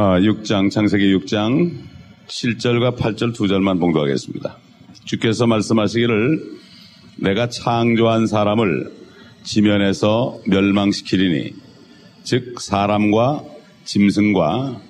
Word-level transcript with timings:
아, 0.00 0.20
6장, 0.20 0.70
창세기 0.70 1.12
6장 1.16 1.72
7절과 2.28 2.96
8절 2.96 3.34
두 3.34 3.48
절만 3.48 3.80
봉독하겠습니다. 3.80 4.56
주께서 5.04 5.48
말씀하시기를 5.48 6.40
내가 7.16 7.48
창조한 7.48 8.28
사람을 8.28 8.92
지면에서 9.42 10.38
멸망시키리니 10.46 11.52
즉 12.22 12.60
사람과 12.60 13.42
짐승과 13.86 14.80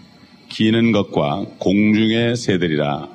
기는 0.51 0.92
것과 0.92 1.47
공중의 1.59 2.37
새들이라 2.37 3.09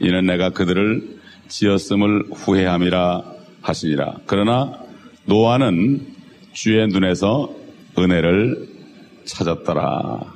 이는 0.00 0.26
내가 0.26 0.50
그들을 0.50 1.20
지었음을 1.48 2.24
후회함이라 2.34 3.22
하시니라. 3.62 4.16
그러나 4.26 4.78
노아는 5.24 6.06
주의 6.52 6.86
눈에서 6.86 7.50
은혜를 7.96 8.68
찾았더라. 9.24 10.33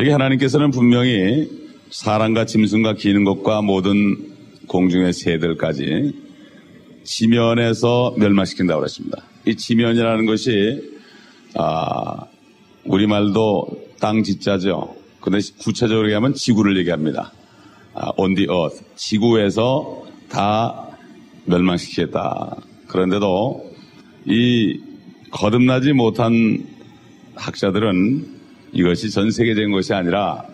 여기 0.00 0.10
하나님께서는 0.10 0.72
분명히 0.72 1.48
사람과 1.90 2.46
짐승과 2.46 2.94
기는 2.94 3.22
것과 3.22 3.62
모든 3.62 4.34
공중의 4.66 5.12
새들까지 5.12 6.12
지면에서 7.04 8.14
멸망시킨다고 8.18 8.80
그랬습니다. 8.80 9.22
이 9.46 9.54
지면이라는 9.54 10.26
것이 10.26 10.82
아, 11.54 12.26
우리말도 12.84 13.84
땅 14.00 14.24
지자죠. 14.24 14.96
근데 15.20 15.38
구체적으로 15.60 16.08
얘기하면 16.08 16.34
지구를 16.34 16.76
얘기합니다. 16.78 17.32
아, 17.94 18.10
on 18.16 18.34
the 18.34 18.48
earth. 18.50 18.84
지구에서 18.96 20.02
다 20.28 20.88
멸망시키겠다. 21.44 22.56
그런데도 22.88 23.72
이 24.24 24.80
거듭나지 25.30 25.92
못한 25.92 26.66
학자들은 27.36 28.33
이것이 28.74 29.10
전 29.10 29.30
세계적인 29.30 29.70
것이 29.70 29.94
아니라 29.94 30.44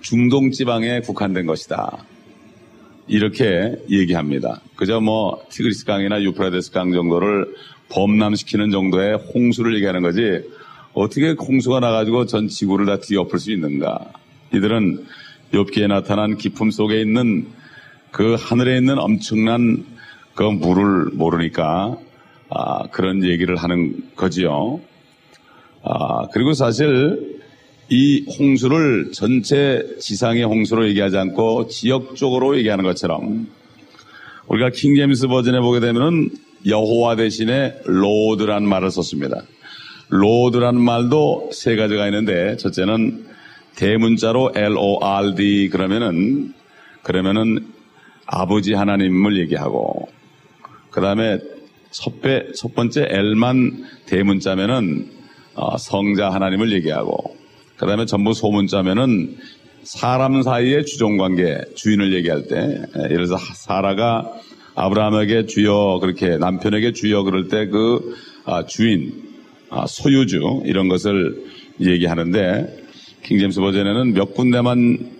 중동 0.00 0.52
지방에 0.52 1.00
국한된 1.00 1.44
것이다. 1.44 1.98
이렇게 3.08 3.74
얘기합니다. 3.90 4.60
그저 4.76 5.00
뭐 5.00 5.42
티그리스 5.50 5.84
강이나 5.84 6.22
유프라데스 6.22 6.70
강 6.70 6.92
정도를 6.92 7.52
범람시키는 7.90 8.70
정도의 8.70 9.16
홍수를 9.34 9.74
얘기하는 9.76 10.02
거지 10.02 10.42
어떻게 10.92 11.30
홍수가 11.30 11.80
나가지고 11.80 12.26
전 12.26 12.48
지구를 12.48 12.86
다 12.86 13.00
뒤엎을 13.00 13.38
수 13.40 13.50
있는가? 13.50 14.12
이들은 14.54 15.04
엽기에 15.52 15.88
나타난 15.88 16.36
기품 16.36 16.70
속에 16.70 17.00
있는 17.00 17.48
그 18.12 18.36
하늘에 18.38 18.76
있는 18.76 18.98
엄청난 18.98 19.84
그 20.34 20.44
물을 20.44 21.10
모르니까 21.12 21.98
아, 22.50 22.86
그런 22.90 23.24
얘기를 23.24 23.56
하는 23.56 24.10
거지요. 24.14 24.80
아, 25.82 26.28
그리고 26.32 26.52
사실 26.52 27.37
이 27.90 28.26
홍수를 28.38 29.12
전체 29.12 29.96
지상의 29.98 30.44
홍수로 30.44 30.86
얘기하지 30.88 31.16
않고 31.16 31.68
지역적으로 31.68 32.58
얘기하는 32.58 32.84
것처럼 32.84 33.48
우리가 34.46 34.70
킹제임스 34.70 35.28
버전에 35.28 35.60
보게 35.60 35.80
되면은 35.80 36.30
여호와 36.66 37.16
대신에 37.16 37.76
로드란 37.84 38.66
말을 38.68 38.90
썼습니다. 38.90 39.42
로드란 40.08 40.78
말도 40.78 41.50
세 41.52 41.76
가지가 41.76 42.06
있는데 42.06 42.56
첫째는 42.56 43.26
대문자로 43.76 44.52
L-O-R-D 44.54 45.68
그러면은 45.70 46.52
그러면은 47.02 47.68
아버지 48.26 48.74
하나님을 48.74 49.38
얘기하고 49.38 50.08
그 50.90 51.00
다음에 51.00 51.38
첫, 51.90 52.20
배, 52.20 52.52
첫 52.52 52.74
번째 52.74 53.06
L만 53.08 53.84
대문자면은 54.06 55.10
어, 55.54 55.78
성자 55.78 56.30
하나님을 56.30 56.72
얘기하고 56.72 57.37
그 57.78 57.86
다음에 57.86 58.06
전부 58.06 58.34
소문자면은 58.34 59.36
사람 59.84 60.42
사이의 60.42 60.84
주종관계 60.84 61.74
주인을 61.76 62.12
얘기할 62.12 62.48
때 62.48 62.82
예를 62.96 63.26
들어서 63.26 63.38
사라가 63.54 64.32
아브라함에게 64.74 65.46
주여 65.46 65.98
그렇게 66.00 66.36
남편에게 66.38 66.92
주여 66.92 67.22
그럴 67.22 67.48
때그 67.48 68.16
아, 68.44 68.66
주인 68.66 69.12
아, 69.70 69.86
소유주 69.86 70.62
이런 70.64 70.88
것을 70.88 71.44
얘기하는데 71.80 72.84
킹제임스 73.22 73.60
버전에는 73.60 74.12
몇 74.12 74.34
군데만 74.34 75.10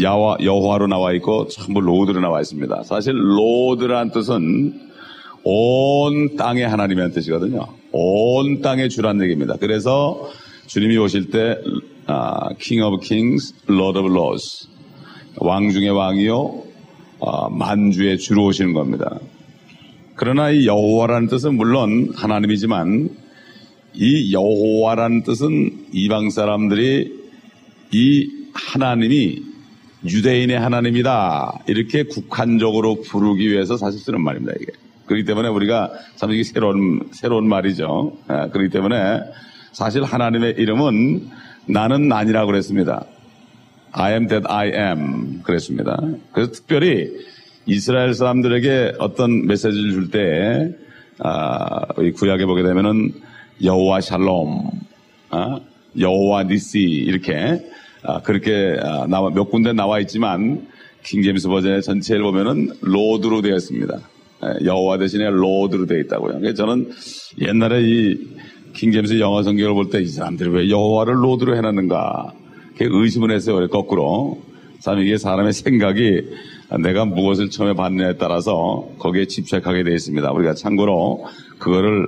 야와 0.00 0.38
여호와로 0.42 0.86
나와 0.86 1.12
있고 1.14 1.48
전부 1.48 1.80
로드로 1.80 2.20
나와 2.20 2.40
있습니다. 2.40 2.82
사실 2.84 3.14
로드란 3.14 4.12
뜻은 4.12 4.88
온 5.42 6.36
땅의 6.36 6.66
하나님이라는 6.66 7.14
뜻이거든요. 7.14 7.66
온 7.92 8.60
땅의 8.62 8.88
주란 8.88 9.20
얘기입니다. 9.22 9.56
그래서 9.58 10.30
주님이 10.70 10.98
오실 10.98 11.30
때 11.32 11.58
아, 12.06 12.50
King 12.60 12.84
of 12.84 13.00
Kings, 13.04 13.54
Lord 13.68 13.98
of 13.98 14.08
Lords 14.08 14.68
왕 15.38 15.68
중의 15.72 15.90
왕이요 15.90 16.62
아, 17.22 17.48
만주의 17.50 18.16
주로 18.18 18.44
오시는 18.44 18.72
겁니다. 18.72 19.18
그러나 20.14 20.50
이 20.50 20.66
여호와라는 20.68 21.26
뜻은 21.26 21.56
물론 21.56 22.12
하나님이지만 22.14 23.10
이 23.94 24.32
여호와라는 24.32 25.24
뜻은 25.24 25.88
이방 25.92 26.30
사람들이 26.30 27.18
이 27.90 28.30
하나님이 28.54 29.42
유대인의 30.08 30.56
하나님이다 30.56 31.64
이렇게 31.66 32.04
국한적으로 32.04 33.00
부르기 33.02 33.50
위해서 33.50 33.76
사실 33.76 33.98
쓰는 33.98 34.20
말입니다 34.20 34.52
이게. 34.60 34.70
그렇기 35.06 35.24
때문에 35.24 35.48
우리가 35.48 35.90
참 36.14 36.30
이게 36.30 36.44
새로운 36.44 37.08
새로운 37.10 37.48
말이죠. 37.48 38.16
아, 38.28 38.50
그렇기 38.50 38.70
때문에 38.70 39.18
사실 39.72 40.02
하나님의 40.04 40.54
이름은 40.58 41.28
나는 41.66 42.08
난이라고 42.08 42.46
그랬습니다. 42.46 43.04
I 43.92 44.12
am 44.12 44.28
that 44.28 44.46
I 44.48 44.68
am 44.68 45.42
그랬습니다. 45.42 46.00
그래서 46.32 46.52
특별히 46.52 47.10
이스라엘 47.66 48.14
사람들에게 48.14 48.94
어떤 48.98 49.46
메시지를 49.46 49.92
줄 49.92 50.10
때, 50.10 50.74
아, 51.18 51.86
구약에 52.16 52.46
보게 52.46 52.62
되면은 52.62 53.12
여호와 53.62 54.00
샬롬, 54.00 54.70
아, 55.30 55.60
여호와 55.98 56.44
니시 56.44 56.80
이렇게 56.80 57.62
아, 58.02 58.22
그렇게 58.22 58.76
아, 58.80 59.06
나와 59.06 59.30
몇 59.30 59.50
군데 59.50 59.72
나와 59.72 60.00
있지만 60.00 60.66
킹제임스 61.04 61.48
버전의 61.48 61.82
전체를 61.82 62.22
보면은 62.22 62.70
Lord로 62.80 63.42
되어 63.42 63.56
있습니다. 63.56 63.98
예, 64.42 64.64
여호와 64.64 64.98
대신에 64.98 65.28
Lord로 65.28 65.86
되어 65.86 65.98
있다고요. 65.98 66.54
저는 66.54 66.90
옛날에 67.40 67.82
이 67.82 68.16
킹제임스 68.74 69.18
영어 69.20 69.42
성경을 69.42 69.74
볼 69.74 69.90
때 69.90 70.00
이 70.02 70.06
사람들이 70.06 70.50
왜 70.50 70.70
여호와를 70.70 71.14
Lord로 71.22 71.56
해놨는가 71.56 72.32
의심을 72.80 73.30
했어요. 73.30 73.66
거꾸로. 73.68 74.40
참 74.80 74.98
이게 75.00 75.18
사람의 75.18 75.52
생각이 75.52 76.22
내가 76.82 77.04
무엇을 77.04 77.50
처음에 77.50 77.74
봤느냐에 77.74 78.14
따라서 78.16 78.88
거기에 78.98 79.26
집착하게 79.26 79.82
되어 79.84 79.94
있습니다. 79.94 80.32
우리가 80.32 80.54
참고로 80.54 81.26
그거를 81.58 82.06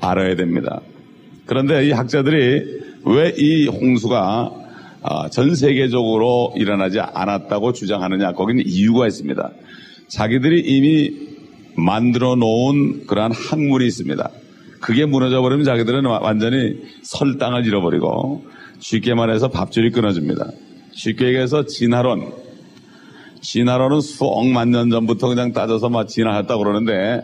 알아야 0.00 0.34
됩니다. 0.36 0.80
그런데 1.44 1.86
이 1.86 1.90
학자들이 1.92 2.86
왜 3.04 3.34
이 3.36 3.68
홍수가 3.68 4.52
아, 5.02 5.28
전 5.28 5.54
세계적으로 5.54 6.52
일어나지 6.56 6.98
않았다고 6.98 7.72
주장하느냐? 7.74 8.32
거기는 8.32 8.64
이유가 8.66 9.06
있습니다. 9.06 9.50
자기들이 10.08 10.60
이미 10.62 11.10
만들어 11.76 12.34
놓은 12.36 13.06
그러한 13.06 13.30
학물이 13.32 13.86
있습니다. 13.86 14.30
그게 14.80 15.06
무너져 15.06 15.40
버리면 15.42 15.64
자기들은 15.64 16.04
완전히 16.04 16.76
설 17.02 17.38
땅을 17.38 17.66
잃어버리고 17.66 18.44
쉽게 18.78 19.14
말해서 19.14 19.48
밥줄이 19.48 19.90
끊어집니다. 19.90 20.50
쉽게 20.92 21.26
얘기해서 21.26 21.66
진화론. 21.66 22.32
진화론은 23.40 24.00
수억만 24.00 24.70
년 24.70 24.90
전부터 24.90 25.28
그냥 25.28 25.52
따져서 25.52 25.88
막 25.88 26.08
진화했다고 26.08 26.62
그러는데 26.62 27.22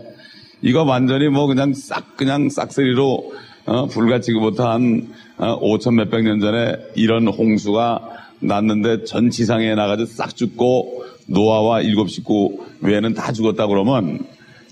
이거 0.61 0.85
완전히 0.85 1.29
뭐 1.29 1.47
그냥 1.47 1.75
싹 1.75 2.17
그냥 2.17 2.49
싹쓸이로 2.49 3.33
어, 3.65 3.87
불가지구부터 3.87 4.71
한 4.71 5.09
어, 5.39 5.59
5천 5.61 5.95
몇백 5.95 6.23
년 6.23 6.41
전에 6.41 6.77
이런 6.95 7.27
홍수가 7.29 8.09
났는데 8.41 9.05
전 9.05 9.31
지상에 9.31 9.75
나가서 9.75 10.07
싹 10.07 10.37
죽고 10.37 11.05
노아와 11.27 11.81
일곱 11.81 12.11
식구 12.11 12.65
외에는 12.81 13.15
다 13.15 13.33
죽었다 13.33 13.67
그러면 13.67 14.21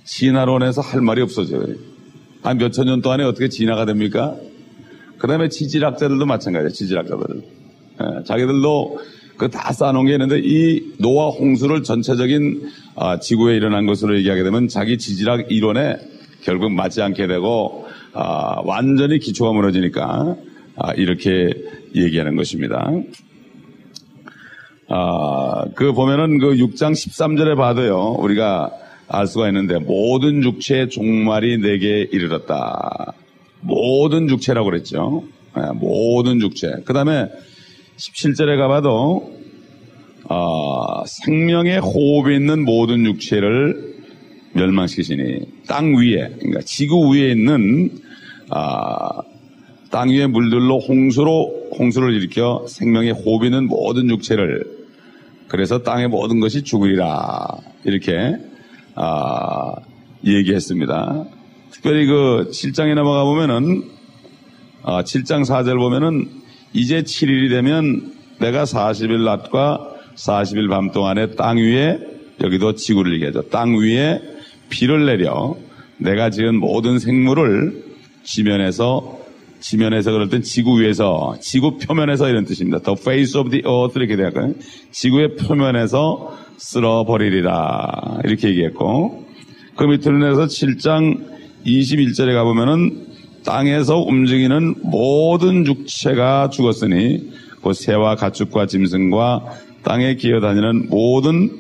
진화론에서 0.04 0.80
할 0.80 1.00
말이 1.00 1.22
없어져요. 1.22 1.89
한 2.42 2.58
몇천 2.58 2.86
년 2.86 3.02
동안에 3.02 3.24
어떻게 3.24 3.48
진화가 3.48 3.84
됩니까? 3.84 4.36
그 5.18 5.26
다음에 5.26 5.48
지질학자들도 5.48 6.24
마찬가지예요. 6.24 6.70
지질학자들. 6.70 7.42
예, 8.00 8.24
자기들도 8.24 8.98
그다 9.36 9.72
쌓아놓은 9.72 10.06
게 10.06 10.12
있는데 10.12 10.40
이 10.42 10.94
노아 10.98 11.28
홍수를 11.28 11.82
전체적인 11.82 12.70
아, 12.96 13.18
지구에 13.20 13.56
일어난 13.56 13.86
것으로 13.86 14.16
얘기하게 14.18 14.42
되면 14.42 14.68
자기 14.68 14.98
지질학 14.98 15.50
이론에 15.50 15.96
결국 16.42 16.72
맞지 16.72 17.02
않게 17.02 17.26
되고 17.26 17.86
아, 18.12 18.60
완전히 18.64 19.18
기초가 19.18 19.52
무너지니까 19.52 20.36
아, 20.76 20.92
이렇게 20.94 21.50
얘기하는 21.94 22.36
것입니다. 22.36 22.90
아, 24.88 25.64
그 25.74 25.92
보면은 25.92 26.38
그 26.38 26.54
6장 26.54 26.92
13절에 26.92 27.56
봐도요, 27.56 28.16
우리가 28.18 28.72
알 29.10 29.26
수가 29.26 29.48
있는데, 29.48 29.78
모든 29.78 30.42
육체의 30.42 30.88
종말이 30.88 31.58
내게 31.58 32.08
이르렀다. 32.10 33.12
모든 33.60 34.28
육체라고 34.30 34.70
그랬죠. 34.70 35.24
네, 35.56 35.62
모든 35.74 36.40
육체. 36.40 36.76
그 36.84 36.92
다음에 36.92 37.28
17절에 37.96 38.56
가봐도 38.56 39.32
어, 40.24 41.04
생명의 41.06 41.80
호흡에 41.80 42.36
있는 42.36 42.64
모든 42.64 43.04
육체를 43.04 43.90
멸망시키시니 44.52 45.66
땅 45.66 45.96
위에 45.96 46.36
그러니까 46.38 46.60
지구 46.64 47.12
위에 47.12 47.30
있는 47.32 47.90
아, 48.48 49.22
땅 49.90 50.08
위에 50.08 50.26
물들로 50.26 50.78
홍수로 50.78 51.70
홍수를 51.78 52.14
일으켜 52.14 52.64
생명의 52.68 53.12
호흡 53.12 53.44
있는 53.44 53.66
모든 53.66 54.08
육체를 54.08 54.64
그래서 55.48 55.82
땅의 55.82 56.08
모든 56.08 56.38
것이 56.40 56.62
죽으리라 56.62 57.58
이렇게 57.84 58.36
아, 58.94 59.74
얘기했습니다. 60.24 61.24
특별히 61.70 62.06
그 62.06 62.50
7장에 62.50 62.94
넘어가 62.94 63.24
보면은 63.24 63.84
아, 64.82 65.02
7장 65.02 65.44
4절 65.44 65.78
보면은 65.78 66.28
이제 66.72 67.02
7일이 67.02 67.50
되면 67.50 68.12
내가 68.38 68.64
40일 68.64 69.24
낮과 69.24 69.90
40일 70.16 70.68
밤 70.68 70.90
동안에 70.90 71.32
땅 71.32 71.56
위에 71.58 71.98
여기도 72.40 72.74
지구를 72.74 73.14
얘기하죠. 73.14 73.42
땅 73.48 73.76
위에 73.76 74.20
비를 74.68 75.06
내려 75.06 75.56
내가 75.98 76.30
지은 76.30 76.58
모든 76.58 76.98
생물을 76.98 77.84
지면에서 78.24 79.20
지면에서 79.60 80.12
그럴 80.12 80.30
땐 80.30 80.42
지구 80.42 80.80
위에서 80.80 81.36
지구 81.40 81.76
표면에서 81.78 82.28
이런 82.28 82.44
뜻입니다. 82.44 82.78
The 82.78 82.96
face 82.98 83.38
of 83.38 83.50
the 83.50 83.62
earth 83.66 83.98
이렇게 83.98 84.16
되었거든요. 84.16 84.54
지구의 84.90 85.36
표면에서 85.36 86.38
쓸어버리리라 86.60 88.20
이렇게 88.24 88.50
얘기했고 88.50 89.24
그 89.76 89.84
밑으로 89.84 90.18
내서 90.18 90.44
7장 90.44 91.26
21절에 91.64 92.34
가보면은 92.34 93.06
땅에서 93.44 93.98
움직이는 93.98 94.74
모든 94.82 95.66
육체가 95.66 96.50
죽었으니 96.50 97.32
그 97.62 97.72
새와 97.72 98.16
가축과 98.16 98.66
짐승과 98.66 99.44
땅에 99.82 100.16
기어다니는 100.16 100.88
모든 100.90 101.50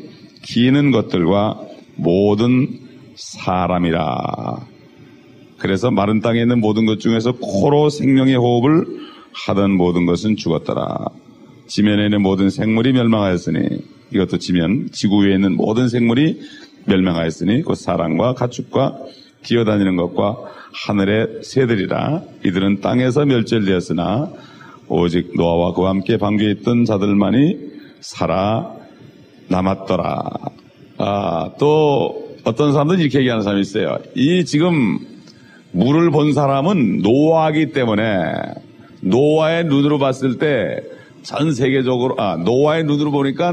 기는 0.42 0.90
것들과 0.90 1.60
모든 1.96 2.68
사람이라. 3.14 4.66
그래서 5.58 5.90
마른 5.90 6.20
땅에 6.20 6.42
있는 6.42 6.60
모든 6.60 6.84
것 6.86 7.00
중에서 7.00 7.32
코로 7.40 7.88
생명의 7.88 8.36
호흡을 8.36 8.86
하던 9.46 9.72
모든 9.72 10.06
것은 10.06 10.36
죽었더라. 10.36 11.06
지면에 11.66 12.04
있는 12.04 12.22
모든 12.22 12.50
생물이 12.50 12.92
멸망하였으니 12.92 13.58
이것도 14.12 14.38
지면 14.38 14.88
지구 14.92 15.24
위에 15.24 15.34
있는 15.34 15.56
모든 15.56 15.88
생물이 15.88 16.40
멸망하였으니 16.86 17.62
그 17.62 17.74
사람과 17.74 18.34
가축과 18.34 18.98
기어다니는 19.42 19.96
것과 19.96 20.36
하늘의 20.86 21.40
새들이라 21.42 22.22
이들은 22.44 22.80
땅에서 22.80 23.24
멸절되었으나 23.24 24.30
오직 24.88 25.32
노아와 25.36 25.74
그와 25.74 25.90
함께 25.90 26.16
방주에 26.16 26.50
있던 26.52 26.84
자들만이 26.84 27.58
살아 28.00 28.74
남았더라. 29.48 30.24
아, 30.98 31.50
또 31.58 32.36
어떤 32.44 32.72
사람들은 32.72 33.00
이렇게 33.00 33.20
얘기하는 33.20 33.42
사람이 33.42 33.60
있어요. 33.62 33.98
이 34.14 34.44
지금 34.44 34.98
물을 35.72 36.10
본 36.10 36.32
사람은 36.32 37.02
노아이기 37.02 37.72
때문에 37.72 38.32
노아의 39.00 39.64
눈으로 39.64 39.98
봤을 39.98 40.38
때 40.38 41.00
전 41.22 41.52
세계적으로 41.52 42.16
아 42.18 42.36
노아의 42.36 42.84
눈으로 42.84 43.10
보니까 43.10 43.52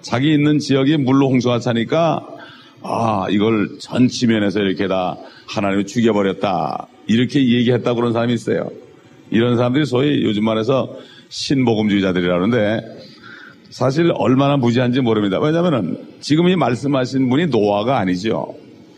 자기 0.00 0.32
있는 0.32 0.58
지역이 0.58 0.98
물로 0.98 1.28
홍수가 1.28 1.58
차니까 1.60 2.26
아 2.82 3.26
이걸 3.30 3.78
전 3.80 4.08
지면에서 4.08 4.60
이렇게 4.60 4.86
다 4.88 5.16
하나님이 5.46 5.86
죽여버렸다 5.86 6.86
이렇게 7.06 7.40
얘기했다 7.40 7.94
그런 7.94 8.12
사람이 8.12 8.32
있어요. 8.34 8.70
이런 9.30 9.56
사람들이 9.56 9.84
소위 9.84 10.22
요즘 10.24 10.44
말해서 10.44 10.96
신복음주의자들이라는데 11.28 12.80
사실 13.70 14.12
얼마나 14.14 14.56
무지한지 14.56 15.00
모릅니다. 15.00 15.38
왜냐하면 15.40 15.98
지금 16.20 16.48
이 16.48 16.56
말씀하신 16.56 17.28
분이 17.28 17.46
노아가 17.46 17.98
아니죠. 17.98 18.54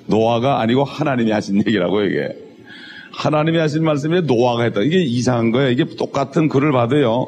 노아가 0.07 0.61
아니고 0.61 0.85
하나님이 0.85 1.33
하신 1.33 1.59
얘기라고 1.67 2.03
이게. 2.03 2.29
하나님이 3.13 3.59
하신 3.59 3.85
말씀에 3.85 4.21
노아가 4.23 4.63
했다. 4.63 4.83
이게 4.83 5.03
이상한 5.03 5.51
거예요. 5.51 5.71
이게 5.71 5.85
똑같은 5.97 6.49
글을 6.49 6.73
받아요. 6.73 7.27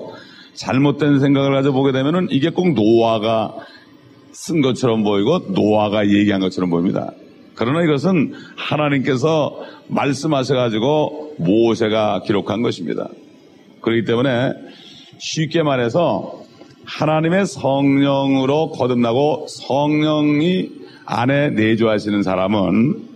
잘못된 0.54 1.20
생각을 1.20 1.52
가져 1.52 1.72
보게 1.72 1.92
되면은 1.92 2.28
이게 2.30 2.50
꼭 2.50 2.74
노아가 2.74 3.54
쓴 4.32 4.60
것처럼 4.60 5.02
보이고 5.02 5.38
노아가 5.50 6.08
얘기한 6.08 6.40
것처럼 6.40 6.70
보입니다. 6.70 7.12
그러나 7.54 7.82
이것은 7.82 8.32
하나님께서 8.56 9.60
말씀하셔가지고 9.88 11.34
모세가 11.38 12.22
기록한 12.22 12.62
것입니다. 12.62 13.08
그렇기 13.82 14.04
때문에 14.04 14.52
쉽게 15.18 15.62
말해서 15.62 16.42
하나님의 16.84 17.46
성령으로 17.46 18.70
거듭나고 18.70 19.46
성령이 19.48 20.70
안에 21.04 21.50
내주하시는 21.50 22.22
사람은 22.22 23.10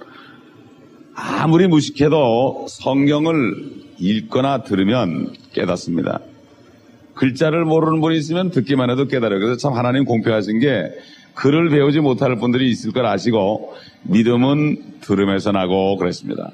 아무리 1.14 1.66
무식해도 1.66 2.66
성경을 2.68 3.86
읽거나 3.98 4.62
들으면 4.64 5.32
깨닫습니다. 5.54 6.20
글자를 7.16 7.64
모르는 7.64 8.00
분이 8.00 8.16
있으면 8.16 8.50
듣기만 8.50 8.90
해도 8.90 9.06
깨달아요. 9.06 9.40
그래서 9.40 9.56
참 9.56 9.72
하나님 9.72 10.04
공평하신 10.04 10.60
게 10.60 10.90
글을 11.34 11.70
배우지 11.70 12.00
못할 12.00 12.36
분들이 12.36 12.70
있을 12.70 12.92
걸 12.92 13.06
아시고 13.06 13.74
믿음은 14.04 15.00
들음에서 15.00 15.52
나고 15.52 15.96
그랬습니다. 15.96 16.50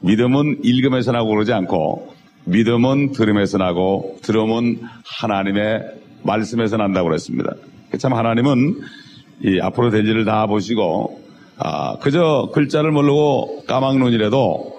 믿음은 0.00 0.60
읽음에서 0.62 1.12
나고 1.12 1.30
그러지 1.30 1.52
않고 1.52 2.14
믿음은 2.44 3.12
들음에서 3.12 3.58
나고 3.58 4.18
들음은 4.22 4.82
하나님의 5.20 5.82
말씀에서 6.22 6.76
난다고 6.76 7.08
그랬습니다. 7.08 7.54
참 7.98 8.12
하나님은 8.12 8.80
이 9.42 9.60
앞으로 9.60 9.90
될 9.90 10.06
일을 10.06 10.24
다 10.26 10.46
보시고 10.46 11.22
아, 11.56 11.96
그저 11.98 12.50
글자를 12.52 12.90
모르고 12.90 13.64
까막눈이라도 13.66 14.74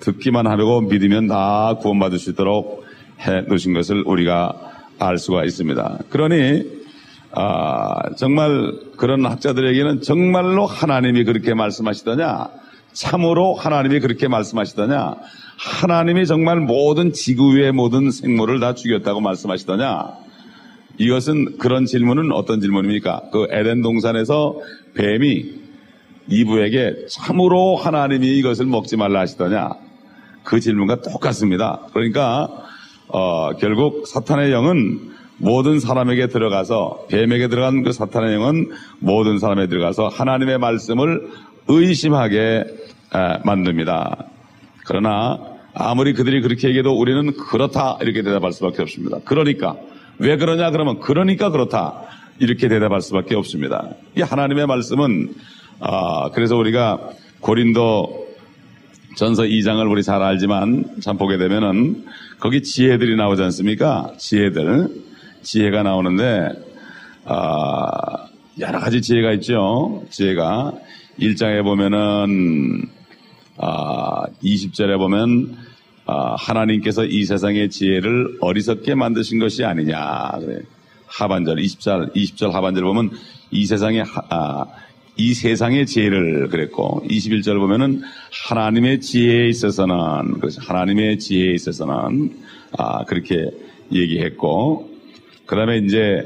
듣기만 0.00 0.46
하려고 0.46 0.82
믿으면 0.82 1.28
다 1.28 1.76
구원받을 1.80 2.18
수 2.18 2.30
있도록 2.30 2.84
해 3.20 3.42
놓으신 3.42 3.72
것을 3.72 4.02
우리가 4.06 4.65
알 4.98 5.18
수가 5.18 5.44
있습니다. 5.44 5.98
그러니 6.10 6.64
아, 7.32 8.14
정말 8.16 8.72
그런 8.96 9.26
학자들에게는 9.26 10.00
정말로 10.00 10.64
하나님이 10.64 11.24
그렇게 11.24 11.54
말씀하시더냐? 11.54 12.48
참으로 12.92 13.54
하나님이 13.54 14.00
그렇게 14.00 14.26
말씀하시더냐? 14.26 15.16
하나님이 15.58 16.26
정말 16.26 16.60
모든 16.60 17.12
지구 17.12 17.54
위의 17.54 17.72
모든 17.72 18.10
생물을 18.10 18.58
다 18.60 18.74
죽였다고 18.74 19.20
말씀하시더냐? 19.20 20.26
이것은 20.98 21.58
그런 21.58 21.84
질문은 21.84 22.32
어떤 22.32 22.60
질문입니까? 22.60 23.24
그 23.32 23.48
에덴 23.50 23.82
동산에서 23.82 24.58
뱀이 24.94 25.66
이브에게 26.28 27.06
참으로 27.10 27.76
하나님이 27.76 28.38
이것을 28.38 28.64
먹지 28.64 28.96
말라 28.96 29.20
하시더냐? 29.20 29.72
그 30.42 30.60
질문과 30.60 31.02
똑같습니다. 31.02 31.82
그러니까 31.92 32.65
어, 33.08 33.52
결국 33.58 34.06
사탄의 34.06 34.52
영은 34.52 35.14
모든 35.38 35.80
사람에게 35.80 36.28
들어가서 36.28 37.06
뱀에게 37.10 37.48
들어간 37.48 37.82
그 37.82 37.92
사탄의 37.92 38.34
영은 38.34 38.70
모든 39.00 39.38
사람에게 39.38 39.68
들어가서 39.68 40.08
하나님의 40.08 40.58
말씀을 40.58 41.28
의심하게 41.68 42.64
에, 43.14 43.38
만듭니다. 43.44 44.26
그러나 44.86 45.38
아무리 45.74 46.14
그들이 46.14 46.40
그렇게 46.40 46.68
얘기해도 46.68 46.98
우리는 46.98 47.32
그렇다 47.34 47.98
이렇게 48.00 48.22
대답할 48.22 48.52
수밖에 48.52 48.82
없습니다. 48.82 49.18
그러니까 49.24 49.76
왜 50.18 50.36
그러냐 50.36 50.70
그러면 50.70 51.00
그러니까 51.00 51.50
그렇다 51.50 52.02
이렇게 52.38 52.68
대답할 52.68 53.02
수밖에 53.02 53.34
없습니다. 53.34 53.90
이 54.16 54.22
하나님의 54.22 54.66
말씀은 54.66 55.34
아, 55.80 56.30
그래서 56.30 56.56
우리가 56.56 57.10
고린도 57.40 58.25
전서 59.16 59.44
2장을 59.44 59.90
우리 59.90 60.02
잘 60.02 60.22
알지만 60.22 60.98
참 61.00 61.16
보게 61.16 61.38
되면은 61.38 62.04
거기 62.38 62.62
지혜들이 62.62 63.16
나오지 63.16 63.42
않습니까? 63.44 64.12
지혜들. 64.18 64.88
지혜가 65.42 65.82
나오는데, 65.82 66.50
아, 67.24 67.90
여러 68.58 68.78
가지 68.78 69.00
지혜가 69.00 69.32
있죠. 69.32 70.04
지혜가. 70.10 70.74
1장에 71.18 71.64
보면은, 71.64 72.90
아, 73.56 74.26
20절에 74.44 74.98
보면, 74.98 75.56
아, 76.04 76.34
하나님께서 76.38 77.06
이 77.06 77.24
세상의 77.24 77.70
지혜를 77.70 78.36
어리석게 78.42 78.96
만드신 78.96 79.38
것이 79.38 79.64
아니냐. 79.64 80.32
그래. 80.40 80.60
하반절, 81.06 81.56
20절, 81.56 82.14
20절 82.14 82.50
하반절 82.50 82.84
보면 82.84 83.12
이 83.50 83.64
세상의, 83.64 84.04
하, 84.04 84.22
아, 84.28 84.66
이 85.16 85.32
세상의 85.32 85.86
지혜를 85.86 86.48
그랬고 86.48 87.02
21절 87.08 87.58
보면은 87.58 88.02
하나님의 88.48 89.00
지혜에 89.00 89.48
있어서는 89.48 90.40
그렇죠. 90.40 90.60
하나님의 90.62 91.18
지혜에 91.18 91.54
있어서는 91.54 92.36
아 92.76 93.04
그렇게 93.04 93.50
얘기했고 93.92 94.90
그다음에 95.46 95.78
이제 95.78 96.22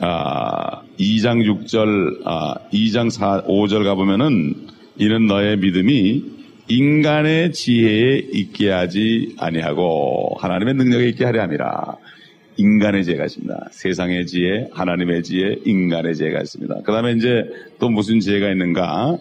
아 0.00 0.82
2장 0.98 1.42
6절 1.42 2.26
아 2.26 2.54
2장 2.72 3.10
4 3.10 3.44
5절 3.44 3.84
가 3.84 3.94
보면은 3.94 4.54
이는 4.98 5.26
너의 5.26 5.56
믿음이 5.58 6.38
인간의 6.68 7.52
지혜에 7.52 8.28
있게 8.32 8.70
하지 8.70 9.34
아니하고 9.38 10.36
하나님의 10.38 10.74
능력에 10.74 11.08
있게 11.08 11.24
하려 11.24 11.42
함이라 11.42 11.96
인간의 12.58 13.04
지혜가 13.04 13.24
있습니다. 13.24 13.68
세상의 13.70 14.26
지혜, 14.26 14.68
하나님의 14.72 15.22
지혜, 15.22 15.56
인간의 15.64 16.16
지혜가 16.16 16.40
있습니다. 16.40 16.82
그 16.84 16.92
다음에 16.92 17.12
이제 17.12 17.44
또 17.78 17.88
무슨 17.88 18.20
지혜가 18.20 18.50
있는가? 18.50 19.16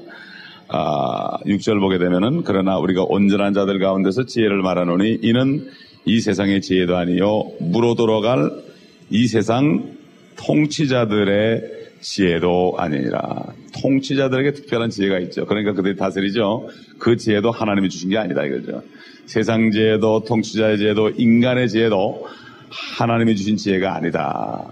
아, 0.69 1.37
6절 1.45 1.79
보게 1.79 1.97
되면은 1.97 2.43
그러나 2.43 2.77
우리가 2.77 3.03
온전한 3.03 3.53
자들 3.53 3.79
가운데서 3.79 4.25
지혜를 4.25 4.61
말하노니 4.61 5.19
이는 5.21 5.69
이 6.03 6.19
세상의 6.19 6.61
지혜도 6.61 6.97
아니요 6.97 7.43
무로 7.59 7.95
돌아갈 7.95 8.51
이 9.09 9.27
세상 9.27 9.93
통치자들의 10.35 11.77
지혜도 12.01 12.75
아니니라. 12.77 13.53
통치자들에게 13.81 14.53
특별한 14.53 14.89
지혜가 14.89 15.19
있죠. 15.19 15.45
그러니까 15.45 15.73
그들이 15.73 15.95
다스리죠. 15.95 16.69
그 16.99 17.17
지혜도 17.17 17.51
하나님이 17.51 17.89
주신 17.89 18.09
게 18.09 18.17
아니다 18.17 18.43
이거죠. 18.45 18.83
세상 19.25 19.71
지혜도 19.71 20.23
통치자의 20.23 20.77
지혜도 20.77 21.11
인간의 21.17 21.69
지혜도 21.69 22.27
하나님이 22.69 23.35
주신 23.35 23.57
지혜가 23.57 23.95
아니다. 23.95 24.65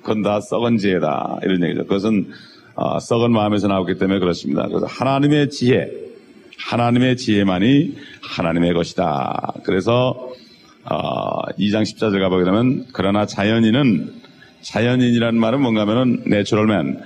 그건 0.00 0.22
다 0.22 0.40
썩은 0.40 0.78
지혜다. 0.78 1.40
이런 1.42 1.62
얘기죠. 1.64 1.82
그것은 1.84 2.30
어, 2.74 2.98
썩은 2.98 3.32
마음에서 3.32 3.68
나오기 3.68 3.98
때문에 3.98 4.18
그렇습니다. 4.18 4.66
그래서 4.66 4.86
하나님의 4.86 5.50
지혜, 5.50 5.90
하나님의 6.58 7.16
지혜만이 7.16 7.96
하나님의 8.22 8.74
것이다. 8.74 9.54
그래서 9.64 10.32
어, 10.84 11.42
2장 11.58 11.82
14절 11.82 12.20
가보게 12.20 12.44
되면 12.44 12.86
그러나 12.92 13.26
자연인은 13.26 14.12
자연인이라는 14.62 15.38
말은 15.38 15.60
뭔가 15.60 15.82
하면은 15.82 16.22
내추럴맨 16.26 17.00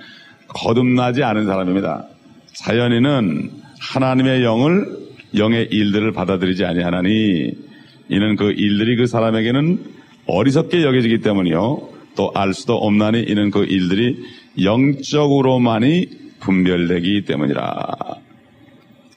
거듭나지 0.48 1.22
않은 1.22 1.46
사람입니다. 1.46 2.06
자연인은 2.54 3.50
하나님의 3.80 4.44
영을 4.44 5.06
영의 5.34 5.68
일들을 5.70 6.12
받아들이지 6.12 6.64
아니하나니 6.64 7.52
이는 8.08 8.36
그 8.36 8.52
일들이 8.52 8.96
그 8.96 9.06
사람에게는 9.06 9.95
어리석게 10.26 10.82
여겨지기 10.82 11.20
때문이요 11.20 11.88
또 12.16 12.32
알 12.34 12.54
수도 12.54 12.76
없나니 12.76 13.22
이는 13.22 13.50
그 13.50 13.64
일들이 13.64 14.24
영적으로만이 14.62 16.08
분별되기 16.40 17.24
때문이라. 17.26 17.86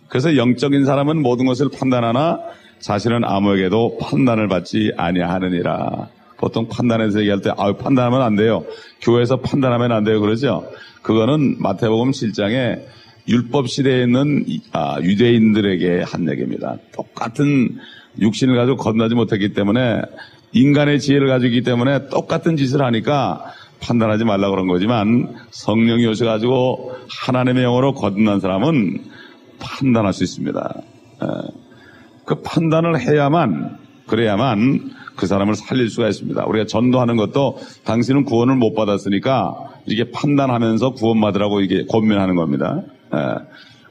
그래서 0.10 0.36
영적인 0.36 0.86
사람은 0.86 1.22
모든 1.22 1.46
것을 1.46 1.70
판단하나 1.70 2.40
자신은 2.80 3.24
아무에게도 3.24 3.98
판단을 4.02 4.48
받지 4.48 4.92
아니하느니라. 4.98 6.10
보통 6.38 6.68
판단해서 6.70 7.20
얘기할 7.20 7.42
때, 7.42 7.52
아, 7.58 7.74
판단하면 7.74 8.22
안 8.22 8.36
돼요. 8.36 8.66
교회에서 9.02 9.38
판단하면 9.38 9.92
안 9.92 10.04
돼요. 10.06 10.22
그러죠? 10.22 10.66
그거는 11.02 11.58
마태복음 11.60 12.12
7장에 12.12 12.82
율법 13.28 13.68
시대에 13.68 14.04
있는 14.04 14.46
아, 14.72 15.00
유대인들에게 15.02 16.04
한 16.06 16.30
얘기입니다. 16.30 16.78
똑같은 16.94 17.78
육신을 18.20 18.56
가지고 18.56 18.78
건너지 18.78 19.16
못했기 19.16 19.54
때문에 19.54 20.02
인간의 20.52 21.00
지혜를 21.00 21.28
가지고 21.28 21.48
있기 21.48 21.62
때문에 21.64 22.10
똑같은 22.10 22.58
짓을 22.58 22.84
하니까 22.84 23.46
판단하지 23.80 24.26
말라 24.26 24.50
그런 24.50 24.68
거지만 24.68 25.36
성령이 25.52 26.06
오셔가지고 26.08 26.94
하나님의 27.26 27.64
영으로 27.64 27.94
거듭난 27.94 28.40
사람은 28.40 29.04
판단할 29.60 30.14
수 30.14 30.24
있습니다. 30.24 30.82
예. 31.24 31.28
그 32.26 32.42
판단을 32.42 33.00
해야만 33.00 33.78
그래야만 34.08 34.92
그 35.16 35.28
사람을 35.28 35.56
살릴 35.56 35.90
수가 35.90 36.08
있습니다. 36.08 36.46
우리가 36.46 36.66
전도하는 36.66 37.18
것도 37.18 37.60
당신은 37.84 38.24
구원을 38.24 38.56
못 38.56 38.74
받았으니까 38.74 39.56
이게 39.86 40.12
판단하면서 40.12 40.92
구원받으라고 40.92 41.62
이게 41.62 41.86
권면하는 41.86 42.36
겁니다. 42.36 42.82
예. 43.14 43.20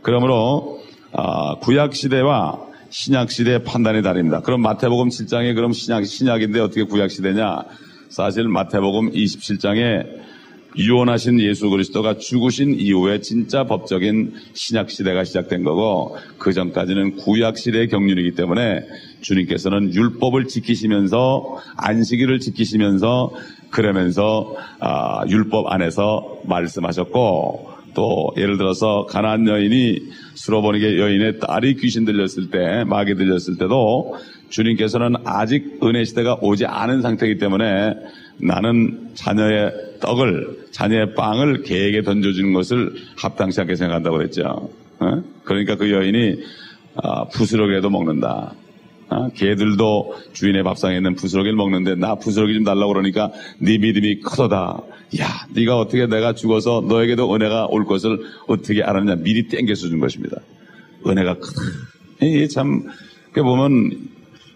그러므로 0.02 0.80
아, 1.12 1.56
구약 1.56 1.94
시대와 1.94 2.67
신약 2.90 3.30
시대의 3.30 3.64
판단이 3.64 4.02
다릅니다. 4.02 4.40
그럼 4.40 4.62
마태복음 4.62 5.08
7장에 5.08 5.54
그럼 5.54 5.72
신약 5.72 6.06
신약인데 6.06 6.60
어떻게 6.60 6.84
구약 6.84 7.10
시대냐? 7.10 7.64
사실 8.08 8.48
마태복음 8.48 9.12
27장에 9.12 10.28
유언하신 10.76 11.40
예수 11.40 11.70
그리스도가 11.70 12.18
죽으신 12.18 12.78
이후에 12.78 13.20
진짜 13.20 13.64
법적인 13.64 14.34
신약 14.52 14.90
시대가 14.90 15.24
시작된 15.24 15.64
거고 15.64 16.16
그 16.38 16.52
전까지는 16.52 17.16
구약 17.16 17.58
시대의 17.58 17.88
경륜이기 17.88 18.32
때문에 18.32 18.82
주님께서는 19.20 19.94
율법을 19.94 20.46
지키시면서 20.46 21.58
안식일을 21.76 22.38
지키시면서 22.40 23.32
그러면서 23.70 24.54
아, 24.78 25.24
율법 25.28 25.72
안에서 25.72 26.40
말씀하셨고 26.44 27.68
또 27.94 28.32
예를 28.36 28.58
들어서 28.58 29.06
가나안 29.06 29.48
여인이 29.48 29.98
수로보니게 30.38 30.98
여인의 30.98 31.40
딸이 31.40 31.74
귀신 31.76 32.04
들렸을 32.04 32.50
때 32.50 32.84
마귀 32.84 33.16
들렸을 33.16 33.58
때도 33.58 34.16
주님께서는 34.50 35.16
아직 35.24 35.80
은혜 35.82 36.04
시대가 36.04 36.38
오지 36.40 36.64
않은 36.64 37.02
상태이기 37.02 37.38
때문에 37.38 37.94
나는 38.36 39.10
자녀의 39.14 39.72
떡을 40.00 40.68
자녀의 40.70 41.14
빵을 41.14 41.62
개에게 41.64 42.02
던져주는 42.02 42.52
것을 42.52 42.92
합당치 43.16 43.60
않게 43.60 43.74
생각한다고 43.74 44.22
했죠. 44.22 44.70
어? 45.00 45.22
그러니까 45.42 45.74
그 45.74 45.90
여인이 45.90 46.36
아, 47.02 47.24
부스러기라도 47.24 47.90
먹는다. 47.90 48.54
어? 49.10 49.28
개들도 49.34 50.14
주인의 50.32 50.62
밥상에 50.62 50.96
있는 50.96 51.14
부스러기를 51.14 51.56
먹는데 51.56 51.94
나 51.94 52.14
부스러기 52.16 52.54
좀 52.54 52.64
달라고 52.64 52.92
그러니까 52.92 53.30
네 53.58 53.78
믿음이 53.78 54.20
크다. 54.20 54.82
야, 55.20 55.26
네가 55.54 55.78
어떻게 55.78 56.06
내가 56.06 56.34
죽어서 56.34 56.84
너에게도 56.86 57.34
은혜가 57.34 57.66
올 57.70 57.86
것을 57.86 58.18
어떻게 58.46 58.82
알았냐 58.82 59.16
미리 59.16 59.48
땡겨서 59.48 59.88
준 59.88 60.00
것입니다. 60.00 60.36
은혜가 61.06 61.34
크다. 61.34 61.60
이게 62.20 62.48
참, 62.48 62.88
그 63.32 63.42
보면 63.42 64.08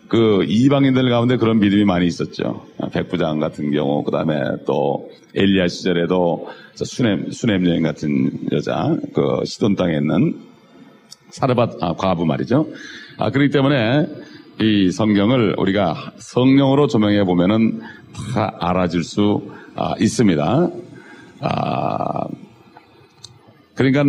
그 0.09 0.44
이방인들 0.47 1.09
가운데 1.09 1.37
그런 1.37 1.59
믿음이 1.59 1.85
많이 1.85 2.06
있었죠. 2.06 2.66
백부장 2.92 3.38
같은 3.38 3.71
경우, 3.71 4.04
그 4.04 4.11
다음에 4.11 4.35
또 4.66 5.11
엘리야 5.35 5.68
시절에도 5.68 6.49
수냄, 6.75 7.30
수냄 7.30 7.66
여인 7.66 7.82
같은 7.82 8.30
여자, 8.52 8.94
그 9.14 9.42
시돈 9.47 9.75
땅에 9.75 9.97
있는 9.97 10.38
사르밧 11.30 11.82
아, 11.82 11.94
과부 11.94 12.26
말이죠. 12.26 12.68
아, 13.16 13.30
그렇기 13.30 13.50
때문에 13.50 14.06
이 14.61 14.90
성경을 14.90 15.56
우리가 15.59 16.12
성령으로 16.18 16.87
조명해 16.87 17.25
보면은 17.25 17.80
다 18.35 18.54
알아질 18.61 19.02
수 19.02 19.50
아, 19.75 19.94
있습니다. 19.99 20.71
아, 21.40 22.26
그러니까 23.75 24.04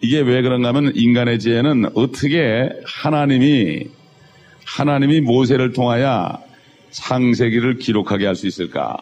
이게 0.00 0.20
왜 0.20 0.42
그런가 0.42 0.68
하면 0.68 0.92
인간의 0.94 1.38
지혜는 1.38 1.90
어떻게 1.94 2.70
하나님이 2.86 3.88
하나님이 4.66 5.20
모세를 5.20 5.72
통하여 5.72 6.38
창세기를 6.90 7.78
기록하게 7.78 8.26
할 8.26 8.34
수 8.34 8.46
있을까? 8.46 8.96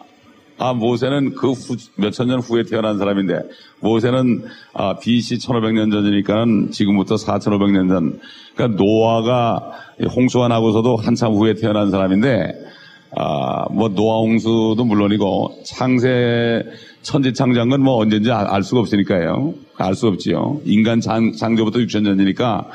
아, 0.57 0.73
모세는 0.73 1.35
그 1.35 1.53
몇천 1.95 2.27
년 2.27 2.39
후에 2.39 2.63
태어난 2.63 2.97
사람인데, 2.97 3.41
모세는 3.79 4.45
아, 4.73 4.97
BC 4.97 5.37
1500년 5.37 5.91
전이니까는 5.91 6.71
지금부터 6.71 7.15
4500년 7.15 7.89
전. 7.89 8.19
그러니까 8.55 8.83
노아가 8.83 9.71
홍수가 10.15 10.47
나고서도 10.47 10.97
한참 10.97 11.33
후에 11.33 11.55
태어난 11.55 11.91
사람인데, 11.91 12.53
아, 13.15 13.65
뭐 13.69 13.89
노아 13.89 14.17
홍수도 14.17 14.83
물론이고 14.85 15.61
창세 15.65 16.63
천지창조한 17.03 17.69
건뭐 17.69 17.97
언제인지 17.97 18.31
알 18.31 18.63
수가 18.63 18.81
없으니까요. 18.81 19.53
알 19.77 19.95
수 19.95 20.07
없지요. 20.07 20.61
인간 20.65 21.01
장, 21.01 21.33
창조부터 21.33 21.79
6천 21.79 22.05
전이니까 22.05 22.69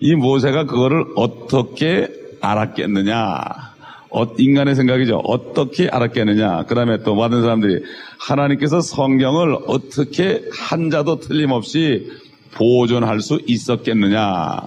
이 0.00 0.14
모세가 0.14 0.64
그거를 0.64 1.04
어떻게 1.14 2.08
알았겠느냐. 2.40 3.75
어, 4.10 4.24
인간의 4.38 4.74
생각이죠. 4.74 5.16
어떻게 5.24 5.88
알았겠느냐. 5.88 6.64
그 6.66 6.74
다음에 6.74 7.02
또 7.02 7.14
많은 7.14 7.42
사람들이 7.42 7.82
하나님께서 8.18 8.80
성경을 8.80 9.56
어떻게 9.66 10.42
한자도 10.52 11.20
틀림없이 11.20 12.10
보존할 12.54 13.20
수 13.20 13.40
있었겠느냐. 13.46 14.60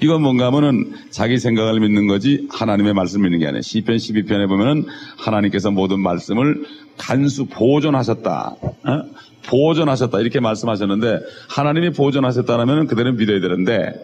이건 0.00 0.22
뭔가 0.22 0.46
하면은 0.46 0.92
자기 1.10 1.38
생각을 1.38 1.80
믿는 1.80 2.06
거지 2.08 2.46
하나님의 2.50 2.94
말씀을 2.94 3.30
믿는 3.30 3.38
게 3.38 3.46
아니에요. 3.46 3.62
시편 3.62 3.96
12편에 3.96 4.48
보면은 4.48 4.84
하나님께서 5.16 5.70
모든 5.70 6.00
말씀을 6.00 6.64
간수 6.98 7.46
보존하셨다. 7.46 8.56
어? 8.60 9.02
보존하셨다. 9.46 10.20
이렇게 10.20 10.40
말씀하셨는데 10.40 11.20
하나님이 11.48 11.90
보존하셨다면 11.90 12.86
그대로 12.86 13.12
믿어야 13.12 13.40
되는데 13.40 13.94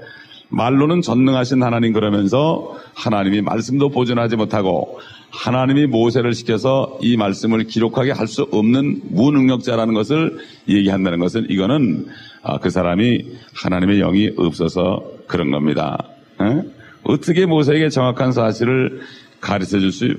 말로는 0.50 1.00
전능하신 1.02 1.62
하나님 1.62 1.92
그러면서 1.92 2.76
하나님이 2.94 3.40
말씀도 3.40 3.88
보존하지 3.90 4.36
못하고 4.36 4.98
하나님이 5.30 5.86
모세를 5.86 6.34
시켜서 6.34 6.98
이 7.00 7.16
말씀을 7.16 7.64
기록하게 7.64 8.10
할 8.12 8.26
수 8.26 8.48
없는 8.50 9.00
무능력자라는 9.10 9.94
것을 9.94 10.38
얘기한다는 10.68 11.18
것은 11.20 11.46
이거는 11.48 12.06
아, 12.42 12.58
그 12.58 12.70
사람이 12.70 13.24
하나님의 13.54 13.98
영이 14.00 14.32
없어서 14.36 15.02
그런 15.26 15.50
겁니다. 15.50 15.98
에? 16.40 16.62
어떻게 17.04 17.46
모세에게 17.46 17.88
정확한 17.88 18.32
사실을 18.32 19.00
가르쳐 19.40 19.78
줄 19.78 19.92
수 19.92 20.16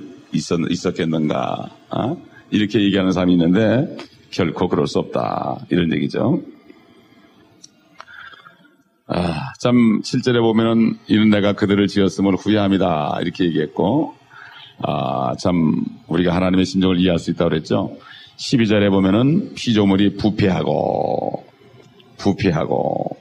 있었겠는가? 0.70 1.70
어? 1.90 2.18
이렇게 2.52 2.82
얘기하는 2.82 3.12
사람이 3.12 3.34
있는데 3.34 3.98
결코 4.30 4.70
그럴 4.70 4.88
수 4.88 5.00
없다. 5.00 5.66
이런 5.70 5.92
얘기죠. 5.94 6.42
아, 9.14 9.52
참 9.60 10.02
7절에 10.02 10.40
보면은 10.40 10.98
이는 11.08 11.30
내가 11.30 11.52
그들을 11.52 11.86
지었음을 11.88 12.36
후회합니다. 12.38 13.20
이렇게 13.22 13.44
얘기했고 13.44 14.16
아, 14.84 15.36
참 15.38 15.84
우리가 16.08 16.34
하나님의 16.34 16.64
심정을 16.64 16.98
이해할 16.98 17.20
수 17.20 17.32
있다고 17.32 17.50
그랬죠. 17.50 17.98
12절에 18.38 18.90
보면은 18.90 19.54
피조물이 19.54 20.16
부패하고 20.16 21.46
부패하고 22.20 23.18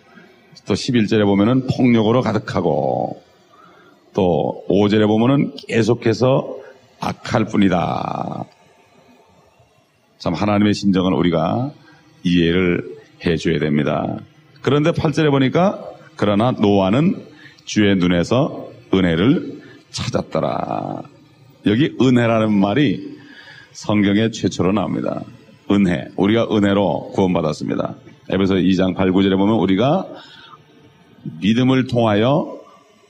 또 0.66 0.75
11절에 0.75 1.25
보면은 1.25 1.66
폭력으로 1.66 2.20
가득하고 2.20 3.20
또 4.14 4.64
5절에 4.68 5.09
보면은 5.09 5.56
계속해서 5.66 6.56
악할 7.00 7.47
뿐이다. 7.47 8.44
참 10.18 10.35
하나님의 10.35 10.73
심정을 10.75 11.14
우리가 11.14 11.73
이해를 12.23 12.97
해줘야 13.26 13.59
됩니다. 13.59 14.20
그런데 14.62 14.90
8절에 14.90 15.30
보니까 15.30 15.82
그러나 16.16 16.52
노아는 16.52 17.24
주의 17.64 17.94
눈에서 17.96 18.68
은혜를 18.92 19.60
찾았더라. 19.90 21.02
여기 21.66 21.96
은혜라는 22.00 22.52
말이 22.52 23.18
성경에 23.72 24.30
최초로 24.30 24.72
나옵니다. 24.72 25.22
은혜. 25.70 26.08
우리가 26.16 26.48
은혜로 26.50 27.12
구원받았습니다. 27.14 27.96
에베소 28.30 28.54
2장 28.54 28.94
8, 28.96 29.12
9절에 29.12 29.36
보면 29.36 29.56
우리가 29.56 30.06
믿음을 31.40 31.86
통하여 31.86 32.58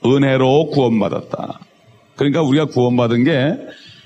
은혜로 0.05 0.67
구원받았다. 0.67 1.59
그러니까 2.15 2.41
우리가 2.43 2.65
구원받은 2.65 3.23
게 3.23 3.57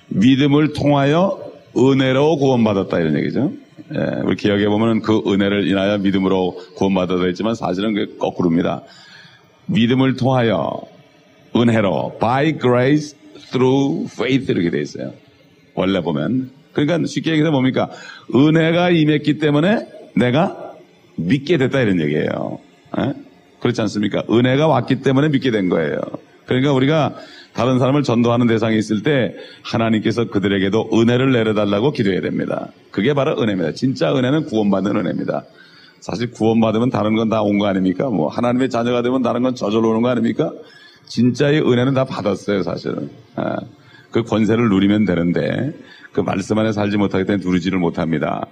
믿음을 0.07 0.73
통하여 0.73 1.39
은혜로 1.77 2.37
구원받았다 2.37 2.99
이런 2.99 3.17
얘기죠. 3.17 3.51
예, 3.93 4.21
우리 4.23 4.35
기억해 4.35 4.67
보면 4.67 5.01
그 5.01 5.21
은혜를 5.27 5.67
인하여 5.67 5.97
믿음으로 5.99 6.59
구원받았다 6.75 7.23
했지만 7.25 7.53
사실은 7.53 7.93
그 7.93 8.17
거꾸로입니다. 8.17 8.83
믿음을 9.67 10.15
통하여 10.15 10.81
은혜로 11.55 12.17
by 12.19 12.57
grace 12.57 13.17
through 13.51 14.11
faith 14.11 14.51
이렇게 14.51 14.71
돼 14.71 14.81
있어요. 14.81 15.13
원래 15.75 16.01
보면 16.01 16.51
그러니까 16.73 17.05
쉽게 17.05 17.31
얘기해서 17.31 17.51
뭡니까 17.51 17.89
은혜가 18.33 18.89
임했기 18.89 19.37
때문에 19.37 19.87
내가 20.15 20.73
믿게 21.15 21.57
됐다 21.57 21.81
이런 21.81 22.01
얘기예요. 22.01 22.59
예? 22.99 23.13
그렇지 23.59 23.81
않습니까? 23.81 24.23
은혜가 24.29 24.67
왔기 24.67 25.01
때문에 25.01 25.29
믿게 25.29 25.51
된 25.51 25.69
거예요. 25.69 25.99
그러니까 26.45 26.73
우리가 26.73 27.15
다른 27.55 27.79
사람을 27.79 28.03
전도하는 28.03 28.47
대상이 28.47 28.77
있을 28.77 29.01
때 29.01 29.33
하나님께서 29.63 30.25
그들에게도 30.25 30.89
은혜를 30.93 31.31
내려달라고 31.31 31.91
기도해야 31.91 32.21
됩니다. 32.21 32.67
그게 32.91 33.13
바로 33.13 33.41
은혜입니다. 33.41 33.71
진짜 33.73 34.13
은혜는 34.15 34.45
구원받는 34.45 34.95
은혜입니다. 34.97 35.43
사실 36.01 36.31
구원받으면 36.31 36.89
다른 36.89 37.15
건 37.15 37.29
다 37.29 37.41
온 37.41 37.57
거 37.57 37.65
아닙니까? 37.65 38.09
뭐 38.09 38.27
하나님의 38.27 38.69
자녀가 38.69 39.01
되면 39.01 39.21
다른 39.21 39.41
건 39.41 39.55
저절로 39.55 39.89
오는 39.91 40.01
거 40.01 40.09
아닙니까? 40.09 40.51
진짜의 41.07 41.61
은혜는 41.61 41.93
다 41.93 42.03
받았어요, 42.03 42.61
사실은. 42.63 43.09
아, 43.35 43.55
그 44.11 44.23
권세를 44.23 44.69
누리면 44.69 45.05
되는데 45.05 45.73
그 46.11 46.19
말씀 46.21 46.57
안에 46.57 46.71
살지 46.73 46.97
못하기 46.97 47.25
때문에 47.25 47.43
누리지를 47.45 47.79
못합니다. 47.79 48.45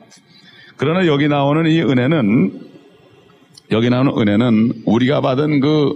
그러나 0.77 1.05
여기 1.07 1.27
나오는 1.27 1.69
이 1.69 1.81
은혜는 1.81 2.59
여기 3.71 3.89
나오는 3.89 4.13
은혜는 4.17 4.83
우리가 4.85 5.21
받은 5.21 5.59
그 5.59 5.93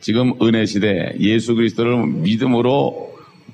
지금 0.00 0.34
은혜 0.42 0.64
시대 0.66 1.14
예수 1.20 1.54
그리스도를 1.54 2.06
믿음으로 2.06 3.08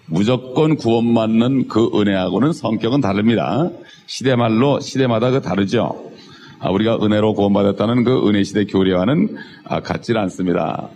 무조건 0.07 0.77
구원받는 0.77 1.69
그 1.69 1.91
은혜하고는 1.95 2.53
성격은 2.53 3.01
다릅니다. 3.01 3.71
시대말로 4.07 4.81
시대마다 4.81 5.31
그 5.31 5.41
다르죠. 5.41 6.11
아, 6.61 6.71
우리가 6.71 6.99
은혜로 7.03 7.35
구원받았다는 7.35 8.05
그 8.05 8.29
은혜 8.29 8.43
시대 8.45 8.65
교리와는 8.65 9.37
아, 9.65 9.81
같질 9.81 10.19
않습니다. 10.19 10.89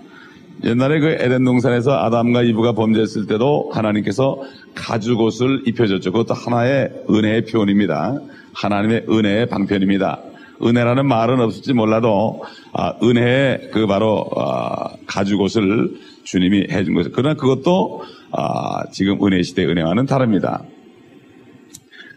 옛날에 0.65 0.99
그 0.99 1.09
에덴 1.09 1.45
동산에서 1.45 1.93
아담과 1.93 2.43
이브가 2.43 2.73
범죄했을 2.73 3.27
때도 3.27 3.71
하나님께서 3.73 4.43
가죽옷을 4.75 5.63
입혀줬죠. 5.67 6.13
그것도 6.13 6.35
하나의 6.35 6.91
은혜의 7.09 7.45
표현입니다. 7.47 8.19
하나님의 8.55 9.07
은혜의 9.09 9.47
방편입니다. 9.47 10.21
은혜라는 10.63 11.07
말은 11.07 11.41
없을지 11.41 11.73
몰라도 11.73 12.43
아, 12.73 12.95
은혜의 13.03 13.71
그 13.73 13.87
바로 13.87 14.29
아, 14.37 14.95
가죽옷을 15.07 15.97
주님이 16.25 16.67
해준 16.71 16.95
거죠. 16.95 17.11
그러나 17.13 17.35
그것도 17.35 18.03
아, 18.33 18.85
지금 18.91 19.25
은혜 19.25 19.43
시대 19.43 19.65
은혜와는 19.65 20.07
다릅니다. 20.07 20.63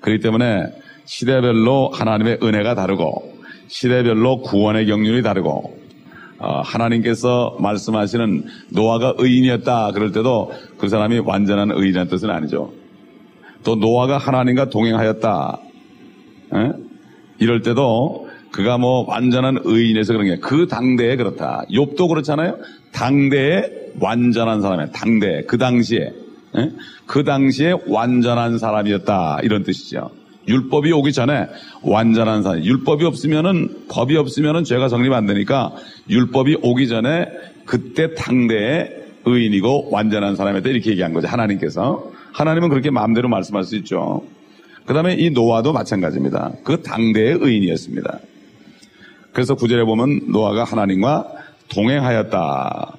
그렇기 0.01 0.21
때문에 0.21 0.73
시대별로 1.05 1.89
하나님의 1.89 2.39
은혜가 2.41 2.75
다르고 2.75 3.31
시대별로 3.67 4.41
구원의 4.41 4.87
경륜이 4.87 5.21
다르고 5.21 5.79
어, 6.39 6.61
하나님께서 6.61 7.55
말씀하시는 7.59 8.45
노아가 8.71 9.13
의인이었다 9.17 9.91
그럴 9.91 10.11
때도 10.11 10.51
그 10.79 10.89
사람이 10.89 11.19
완전한 11.19 11.71
의인이라는 11.71 12.09
뜻은 12.09 12.31
아니죠. 12.31 12.73
또 13.63 13.75
노아가 13.75 14.17
하나님과 14.17 14.69
동행하였다. 14.69 15.59
에? 16.55 16.71
이럴 17.37 17.61
때도 17.61 18.30
그가 18.51 18.77
뭐 18.77 19.05
완전한 19.07 19.59
의인에서 19.63 20.13
그런 20.13 20.27
게 20.27 20.37
그 20.41 20.67
당대에 20.67 21.15
그렇다. 21.15 21.63
욥도 21.71 22.09
그렇잖아요. 22.09 22.57
당대에 22.91 23.63
완전한 23.99 24.61
사람이야. 24.61 24.91
당대 24.91 25.43
그 25.47 25.57
당시에 25.57 26.13
에? 26.57 26.69
그 27.05 27.23
당시에 27.23 27.75
완전한 27.87 28.57
사람이었다 28.57 29.39
이런 29.43 29.63
뜻이죠. 29.63 30.11
율법이 30.47 30.91
오기 30.91 31.13
전에 31.13 31.47
완전한 31.83 32.43
사람. 32.43 32.63
율법이 32.63 33.05
없으면은 33.05 33.85
법이 33.89 34.17
없으면은 34.17 34.63
죄가 34.63 34.89
성립 34.89 35.13
안 35.13 35.25
되니까 35.25 35.71
율법이 36.09 36.57
오기 36.61 36.87
전에 36.87 37.27
그때 37.65 38.13
당대에 38.15 38.89
의인이고 39.23 39.89
완전한 39.91 40.35
사람이었다 40.35 40.69
이렇게 40.69 40.91
얘기한 40.91 41.13
거죠. 41.13 41.27
하나님께서 41.27 42.11
하나님은 42.33 42.69
그렇게 42.69 42.89
마음대로 42.89 43.29
말씀할 43.29 43.63
수 43.63 43.75
있죠. 43.77 44.23
그 44.85 44.93
다음에 44.93 45.13
이 45.13 45.29
노아도 45.29 45.71
마찬가지입니다. 45.73 46.53
그 46.63 46.81
당대의 46.81 47.37
의인이었습니다. 47.39 48.19
그래서 49.33 49.55
구절에 49.55 49.83
보면 49.83 50.31
노아가 50.31 50.63
하나님과 50.63 51.27
동행하였다. 51.69 52.95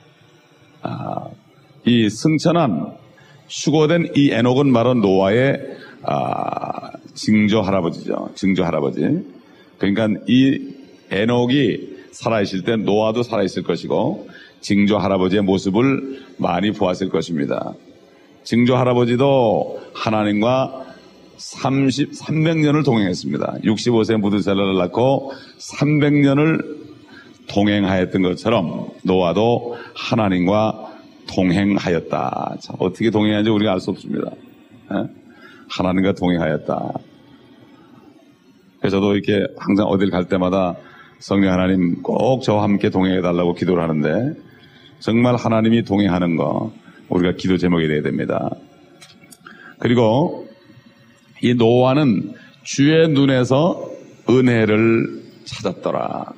아, 0.82 1.28
이 1.84 2.08
승천한 2.08 2.94
수고된 3.48 4.12
이 4.16 4.30
에녹은 4.30 4.72
바로 4.72 4.94
노아의 4.94 5.60
아, 6.02 6.90
증조 7.14 7.60
할아버지죠. 7.60 8.30
증조 8.34 8.64
할아버지. 8.64 9.00
그러니까 9.78 10.08
이 10.26 10.74
에녹이 11.10 11.92
살아있을 12.12 12.64
때 12.64 12.76
노아도 12.76 13.22
살아있을 13.22 13.62
것이고 13.62 14.28
증조 14.60 14.98
할아버지의 14.98 15.42
모습을 15.42 16.22
많이 16.38 16.72
보았을 16.72 17.08
것입니다. 17.08 17.74
증조 18.44 18.76
할아버지도 18.76 19.80
하나님과 19.94 20.91
30, 21.42 22.12
300년을 22.12 22.84
동행했습니다. 22.84 23.56
65세 23.64 24.16
무드셀라를 24.16 24.78
낳고 24.78 25.32
300년을 25.58 26.82
동행하였던 27.48 28.22
것처럼 28.22 28.90
노아도 29.02 29.76
하나님과 29.94 30.92
동행하였다. 31.26 32.56
참 32.60 32.76
어떻게 32.78 33.10
동행하는지 33.10 33.50
우리가 33.50 33.72
알 33.72 33.80
수 33.80 33.90
없습니다. 33.90 34.30
에? 34.30 35.08
하나님과 35.68 36.12
동행하였다. 36.14 36.92
그래서 38.80 38.96
저도 38.96 39.14
이렇게 39.14 39.44
항상 39.58 39.86
어딜 39.86 40.10
갈 40.10 40.28
때마다 40.28 40.76
성령 41.18 41.52
하나님 41.52 42.02
꼭 42.02 42.42
저와 42.42 42.62
함께 42.62 42.88
동행해 42.90 43.20
달라고 43.20 43.54
기도를 43.54 43.82
하는데 43.82 44.34
정말 45.00 45.36
하나님이 45.36 45.82
동행하는 45.82 46.36
거 46.36 46.72
우리가 47.08 47.34
기도 47.36 47.58
제목이 47.58 47.88
되어야 47.88 48.02
됩니다. 48.02 48.50
그리고 49.80 50.51
이 51.42 51.54
노아는 51.54 52.34
주의 52.62 53.08
눈에서 53.08 53.90
은혜를 54.30 55.22
찾았더라. 55.44 56.32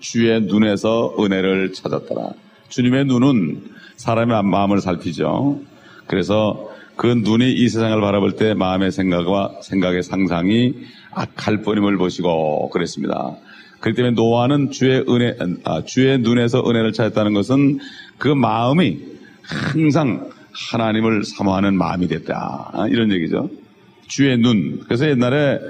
주의 0.00 0.40
눈에서 0.40 1.14
은혜를 1.18 1.72
찾았더라. 1.72 2.30
주님의 2.68 3.04
눈은 3.04 3.62
사람의 3.96 4.42
마음을 4.42 4.80
살피죠. 4.80 5.60
그래서 6.08 6.68
그 6.96 7.06
눈이 7.06 7.52
이 7.52 7.68
세상을 7.68 8.00
바라볼 8.00 8.34
때 8.34 8.54
마음의 8.54 8.90
생각과 8.90 9.60
생각의 9.62 10.02
상상이 10.02 10.74
악할 11.12 11.62
뿐임을 11.62 11.96
보시고 11.96 12.70
그랬습니다. 12.70 13.36
그렇기 13.78 13.96
때문에 13.96 14.14
노아는 14.16 14.72
주의 14.72 15.04
은혜, 15.08 15.36
아, 15.62 15.82
주의 15.84 16.18
눈에서 16.18 16.68
은혜를 16.68 16.92
찾았다는 16.92 17.34
것은 17.34 17.78
그 18.18 18.26
마음이 18.28 18.98
항상 19.42 20.28
하나님을 20.72 21.22
사모하는 21.24 21.76
마음이 21.76 22.08
됐다. 22.08 22.70
아, 22.72 22.88
이런 22.88 23.12
얘기죠. 23.12 23.48
주의 24.06 24.36
눈. 24.38 24.80
그래서 24.84 25.08
옛날에 25.08 25.60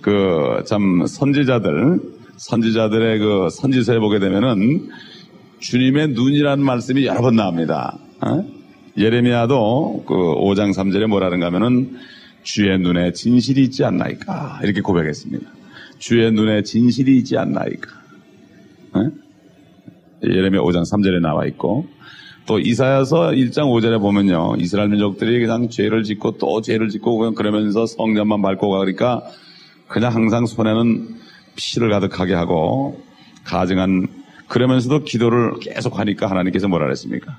그 0.00 0.62
참 0.66 1.06
선지자들, 1.06 2.00
선지자들의 2.36 3.18
그 3.18 3.48
선지서에 3.50 3.98
보게 3.98 4.18
되면은 4.18 4.88
주님의 5.60 6.08
눈이라는 6.10 6.64
말씀이 6.64 7.06
여러 7.06 7.20
번 7.20 7.36
나옵니다. 7.36 7.98
어? 8.20 8.44
예레미야도 8.96 10.04
그 10.06 10.14
5장 10.14 10.72
3절에 10.72 11.06
뭐라는가 11.06 11.46
하면은 11.46 11.96
주의 12.42 12.78
눈에 12.78 13.12
진실이 13.12 13.62
있지 13.64 13.84
않나이까 13.84 14.60
이렇게 14.62 14.80
고백했습니다. 14.80 15.50
주의 15.98 16.30
눈에 16.32 16.62
진실이 16.62 17.16
있지 17.18 17.36
않나이까. 17.36 17.90
어? 18.94 19.10
예레미야 20.24 20.60
5장 20.62 20.82
3절에 20.82 21.20
나와 21.20 21.44
있고 21.46 21.86
또 22.48 22.58
이사야서 22.58 23.32
1장 23.32 23.64
5절에 23.64 24.00
보면요. 24.00 24.56
이스라엘 24.58 24.88
민족들이 24.88 25.38
그냥 25.38 25.68
죄를 25.68 26.02
짓고 26.02 26.38
또 26.38 26.62
죄를 26.62 26.88
짓고 26.88 27.18
그냥 27.18 27.34
그러면서 27.34 27.84
성전만 27.84 28.40
밟고 28.40 28.70
가니까 28.70 29.22
그냥 29.86 30.14
항상 30.14 30.46
손에는 30.46 31.16
피를 31.56 31.90
가득하게 31.90 32.32
하고 32.32 33.04
가증한 33.44 34.06
그러면서도 34.48 35.04
기도를 35.04 35.60
계속 35.60 35.98
하니까 35.98 36.30
하나님께서 36.30 36.68
뭐라 36.68 36.86
그랬습니까? 36.86 37.36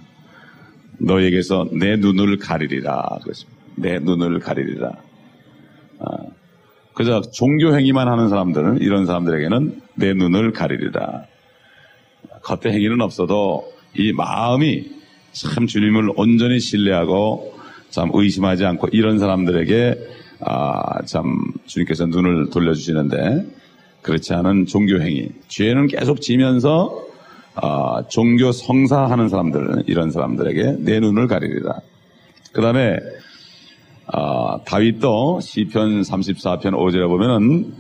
너에게서 1.00 1.66
내 1.74 1.96
눈을 1.96 2.38
가리리라. 2.38 3.18
그랬습니다. 3.24 3.60
내 3.78 3.98
눈을 3.98 4.40
가리리라. 4.40 4.92
아, 6.02 6.18
그저 6.94 7.22
종교 7.22 7.76
행위만 7.76 8.08
하는 8.08 8.30
사람들은 8.30 8.82
이런 8.82 9.08
사람들에게는 9.08 9.82
내 9.96 10.14
눈을 10.14 10.52
가리리라. 10.52 11.24
겉에 12.44 12.72
행위는 12.74 13.02
없어도 13.02 13.74
이 13.96 14.14
마음이 14.14 14.99
참 15.32 15.68
주님을 15.68 16.12
온전히 16.16 16.60
신뢰하고 16.60 17.54
참 17.90 18.12
의심하지 18.14 18.66
않고 18.66 18.90
이런 18.92 19.20
사람들에게 19.20 19.96
아, 20.42 21.02
참 21.06 21.52
주님께서 21.66 22.06
눈을 22.06 22.50
돌려주시는데 22.50 23.46
그렇지 24.02 24.34
않은 24.34 24.66
종교 24.66 25.02
행위, 25.02 25.30
죄는 25.48 25.88
계속 25.88 26.22
지면서 26.22 27.04
아, 27.56 28.04
종교 28.10 28.52
성사하는 28.52 29.28
사람들 29.28 29.84
이런 29.88 30.12
사람들에게 30.12 30.78
내 30.80 31.00
눈을 31.00 31.28
가리리라. 31.28 31.80
그 32.54 32.62
다음에 32.62 32.98
아, 34.08 34.60
다윗도 34.66 35.40
시편 35.42 36.02
34편 36.02 36.72
5절에 36.72 37.08
보면은 37.08 37.74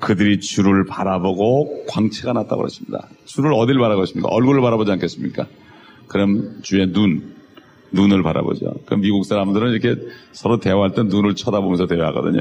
그들이 0.00 0.40
주를 0.40 0.84
바라보고 0.84 1.84
광채가 1.88 2.32
났다고 2.32 2.62
그랬습니다. 2.62 3.08
주를 3.24 3.52
어딜 3.54 3.78
바라보고 3.78 4.02
있습니까? 4.04 4.28
얼굴을 4.30 4.60
바라보지 4.60 4.90
않겠습니까? 4.90 5.46
그럼 6.12 6.58
주의 6.62 6.86
눈, 6.92 7.34
눈을 7.92 8.22
바라보죠. 8.22 8.74
그럼 8.86 9.00
미국 9.00 9.24
사람들은 9.24 9.72
이렇게 9.72 10.00
서로 10.32 10.60
대화할 10.60 10.92
때 10.92 11.02
눈을 11.02 11.34
쳐다보면서 11.34 11.86
대화하거든요. 11.86 12.40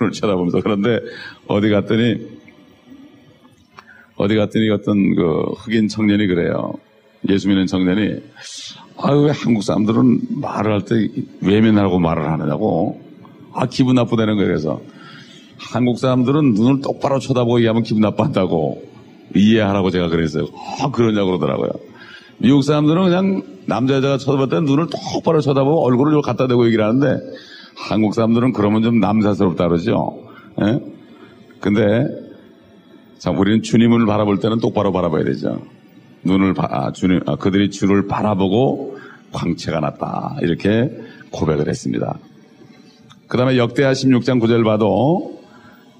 눈을 0.00 0.12
쳐다보면서. 0.12 0.60
그런데 0.60 1.00
어디 1.48 1.70
갔더니, 1.70 2.28
어디 4.16 4.36
갔더니 4.36 4.70
어떤 4.70 5.14
그 5.14 5.52
흑인 5.56 5.88
청년이 5.88 6.26
그래요. 6.26 6.74
예수 7.28 7.48
믿는 7.48 7.66
청년이, 7.66 8.20
아유, 8.98 9.22
왜 9.22 9.30
한국 9.32 9.62
사람들은 9.62 10.40
말을 10.40 10.72
할 10.72 10.82
때 10.82 11.08
외면하고 11.40 11.98
말을 11.98 12.30
하느냐고. 12.30 13.00
아, 13.54 13.66
기분 13.66 13.94
나쁘다는 13.96 14.36
거예요. 14.36 14.48
그래서. 14.48 14.80
한국 15.58 15.98
사람들은 15.98 16.54
눈을 16.54 16.80
똑바로 16.80 17.18
쳐다보고 17.20 17.58
얘기하면 17.58 17.82
기분 17.84 18.02
나빠한다고 18.02 18.82
이해하라고 19.34 19.90
제가 19.90 20.08
그랬어요. 20.08 20.46
아, 20.80 20.90
그러냐고 20.90 21.38
그러더라고요. 21.38 21.70
미국 22.42 22.62
사람들은 22.62 23.04
그냥 23.04 23.42
남자 23.66 23.94
여자가 23.94 24.18
쳐다볼 24.18 24.48
때 24.48 24.58
눈을 24.60 24.88
똑바로 24.90 25.40
쳐다보고 25.40 25.86
얼굴을 25.86 26.20
갖다 26.22 26.48
대고 26.48 26.66
얘기를 26.66 26.84
하는데 26.84 27.20
한국 27.76 28.14
사람들은 28.14 28.52
그러면 28.52 28.82
좀 28.82 28.98
남사스럽다 28.98 29.68
그러죠. 29.68 30.18
예? 30.60 30.80
근데 31.60 32.04
참 33.18 33.38
우리는 33.38 33.62
주님을 33.62 34.06
바라볼 34.06 34.40
때는 34.40 34.58
똑바로 34.58 34.90
바라봐야 34.90 35.22
되죠. 35.22 35.62
눈을 36.24 36.54
바, 36.54 36.66
아, 36.68 36.92
주님, 36.92 37.20
아, 37.26 37.36
그들이 37.36 37.70
주를 37.70 38.08
바라보고 38.08 38.98
광채가 39.30 39.78
났다. 39.78 40.38
이렇게 40.42 40.90
고백을 41.30 41.68
했습니다. 41.68 42.18
그 43.28 43.38
다음에 43.38 43.56
역대하 43.56 43.92
16장 43.92 44.42
9절 44.42 44.64
봐도 44.64 45.40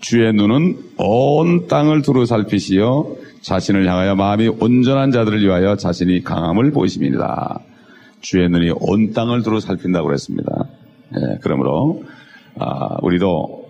주의 0.01 0.33
눈은 0.33 0.77
온 0.99 1.69
땅을 1.69 2.03
두루 2.03 2.27
살피시어 2.27 3.22
자신을 3.43 3.87
향하여 3.89 4.15
마음이 4.15 4.49
온전한 4.49 5.11
자들을 5.11 5.41
위하여 5.43 5.77
자신이 5.77 6.23
강함을 6.23 6.71
보이심이니다. 6.71 7.61
주의 8.21 8.49
눈이 8.49 8.73
온 8.77 9.13
땅을 9.13 9.43
두루 9.43 9.61
살핀다고 9.61 10.07
그랬습니다. 10.07 10.67
예, 11.17 11.39
그러므로 11.43 12.05
아, 12.59 12.97
우리도 13.03 13.69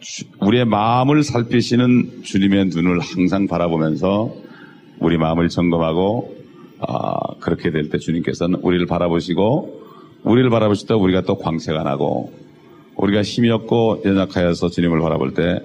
주, 0.00 0.24
우리의 0.40 0.66
마음을 0.66 1.22
살피시는 1.22 2.22
주님의 2.22 2.66
눈을 2.66 3.00
항상 3.00 3.46
바라보면서 3.48 4.32
우리 5.00 5.16
마음을 5.16 5.48
점검하고 5.48 6.36
아, 6.80 7.14
그렇게 7.40 7.70
될 7.70 7.88
때 7.88 7.98
주님께서는 7.98 8.60
우리를 8.62 8.86
바라보시고 8.86 9.82
우리를 10.24 10.50
바라보실 10.50 10.86
때 10.86 10.94
우리가 10.94 11.22
또 11.22 11.36
광채가 11.38 11.82
나고 11.82 12.32
우리가 12.96 13.22
힘이 13.22 13.50
없고 13.50 14.02
연약하여서 14.04 14.68
주님을 14.68 15.00
바라볼 15.00 15.32
때 15.32 15.60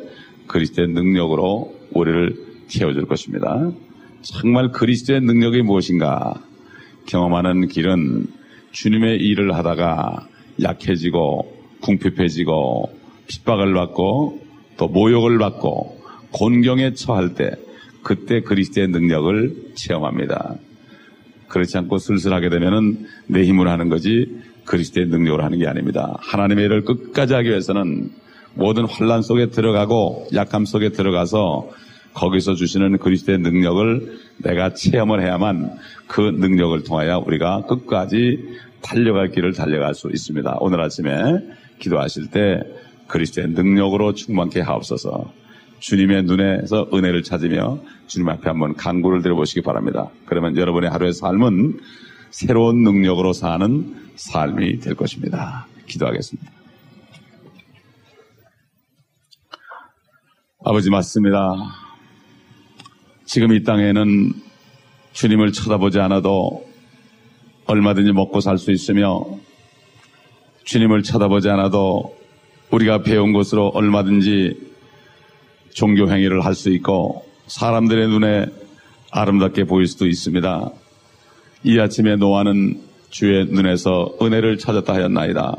그리스도의 0.47 0.89
능력으로 0.89 1.73
우리를 1.91 2.52
채워줄 2.67 3.05
것입니다. 3.05 3.71
정말 4.21 4.71
그리스도의 4.71 5.21
능력이 5.21 5.61
무엇인가 5.61 6.41
경험하는 7.05 7.67
길은 7.67 8.27
주님의 8.71 9.19
일을 9.19 9.53
하다가 9.55 10.27
약해지고 10.61 11.53
궁핍해지고 11.81 12.91
핍박을 13.27 13.73
받고 13.73 14.41
또 14.77 14.87
모욕을 14.87 15.37
받고 15.37 16.01
곤경에 16.31 16.93
처할 16.93 17.35
때 17.35 17.51
그때 18.01 18.41
그리스도의 18.41 18.87
능력을 18.87 19.73
체험합니다. 19.75 20.55
그렇지 21.47 21.77
않고 21.77 21.99
슬슬하게 21.99 22.49
되면은 22.49 23.05
내 23.27 23.43
힘으로 23.43 23.69
하는 23.69 23.89
거지 23.89 24.41
그리스도의 24.65 25.07
능력으로 25.07 25.43
하는 25.43 25.59
게 25.59 25.67
아닙니다. 25.67 26.17
하나님의 26.19 26.65
일을 26.65 26.83
끝까지 26.83 27.33
하기 27.33 27.49
위해서는 27.49 28.11
모든 28.55 28.85
환란 28.85 29.21
속에 29.21 29.49
들어가고 29.49 30.27
약함 30.33 30.65
속에 30.65 30.89
들어가서 30.89 31.69
거기서 32.13 32.55
주시는 32.55 32.97
그리스도의 32.99 33.39
능력을 33.39 34.19
내가 34.37 34.73
체험을 34.73 35.21
해야만 35.21 35.77
그 36.07 36.21
능력을 36.21 36.83
통하여 36.83 37.23
우리가 37.25 37.65
끝까지 37.65 38.57
달려갈 38.81 39.31
길을 39.31 39.53
달려갈 39.53 39.95
수 39.95 40.09
있습니다. 40.09 40.57
오늘 40.59 40.81
아침에 40.81 41.11
기도하실 41.79 42.29
때 42.29 42.61
그리스도의 43.07 43.49
능력으로 43.49 44.13
충만케 44.13 44.61
하옵소서. 44.61 45.31
주님의 45.79 46.23
눈에서 46.23 46.87
은혜를 46.93 47.23
찾으며 47.23 47.79
주님 48.07 48.29
앞에 48.29 48.49
한번 48.49 48.73
간구를 48.75 49.21
드려보시기 49.21 49.61
바랍니다. 49.61 50.09
그러면 50.25 50.55
여러분의 50.55 50.89
하루의 50.89 51.13
삶은 51.13 51.79
새로운 52.31 52.83
능력으로 52.83 53.33
사는 53.33 53.93
삶이 54.15 54.79
될 54.79 54.95
것입니다. 54.95 55.67
기도하겠습니다. 55.87 56.51
아버지 60.65 60.89
맞습니다. 60.89 61.82
지금 63.33 63.51
이 63.51 63.63
땅에는 63.63 64.31
주님을 65.13 65.53
쳐다보지 65.53 65.97
않아도 66.01 66.67
얼마든지 67.65 68.11
먹고 68.11 68.41
살 68.41 68.59
수 68.59 68.71
있으며 68.71 69.25
주님을 70.65 71.01
쳐다보지 71.01 71.49
않아도 71.49 72.15
우리가 72.69 73.01
배운 73.01 73.33
것으로 73.33 73.69
얼마든지 73.69 74.55
종교 75.73 76.11
행위를 76.11 76.45
할 76.45 76.53
수 76.53 76.69
있고 76.73 77.25
사람들의 77.47 78.07
눈에 78.09 78.45
아름답게 79.09 79.63
보일 79.63 79.87
수도 79.87 80.05
있습니다. 80.05 80.69
이 81.63 81.79
아침에 81.79 82.17
노아는 82.17 82.81
주의 83.09 83.45
눈에서 83.45 84.15
은혜를 84.21 84.59
찾았다 84.59 84.93
하였나이다. 84.93 85.55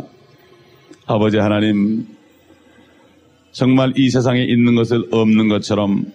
아버지 1.07 1.39
하나님, 1.39 2.07
정말 3.51 3.95
이 3.97 4.11
세상에 4.11 4.45
있는 4.45 4.77
것을 4.77 5.09
없는 5.11 5.49
것처럼 5.49 6.13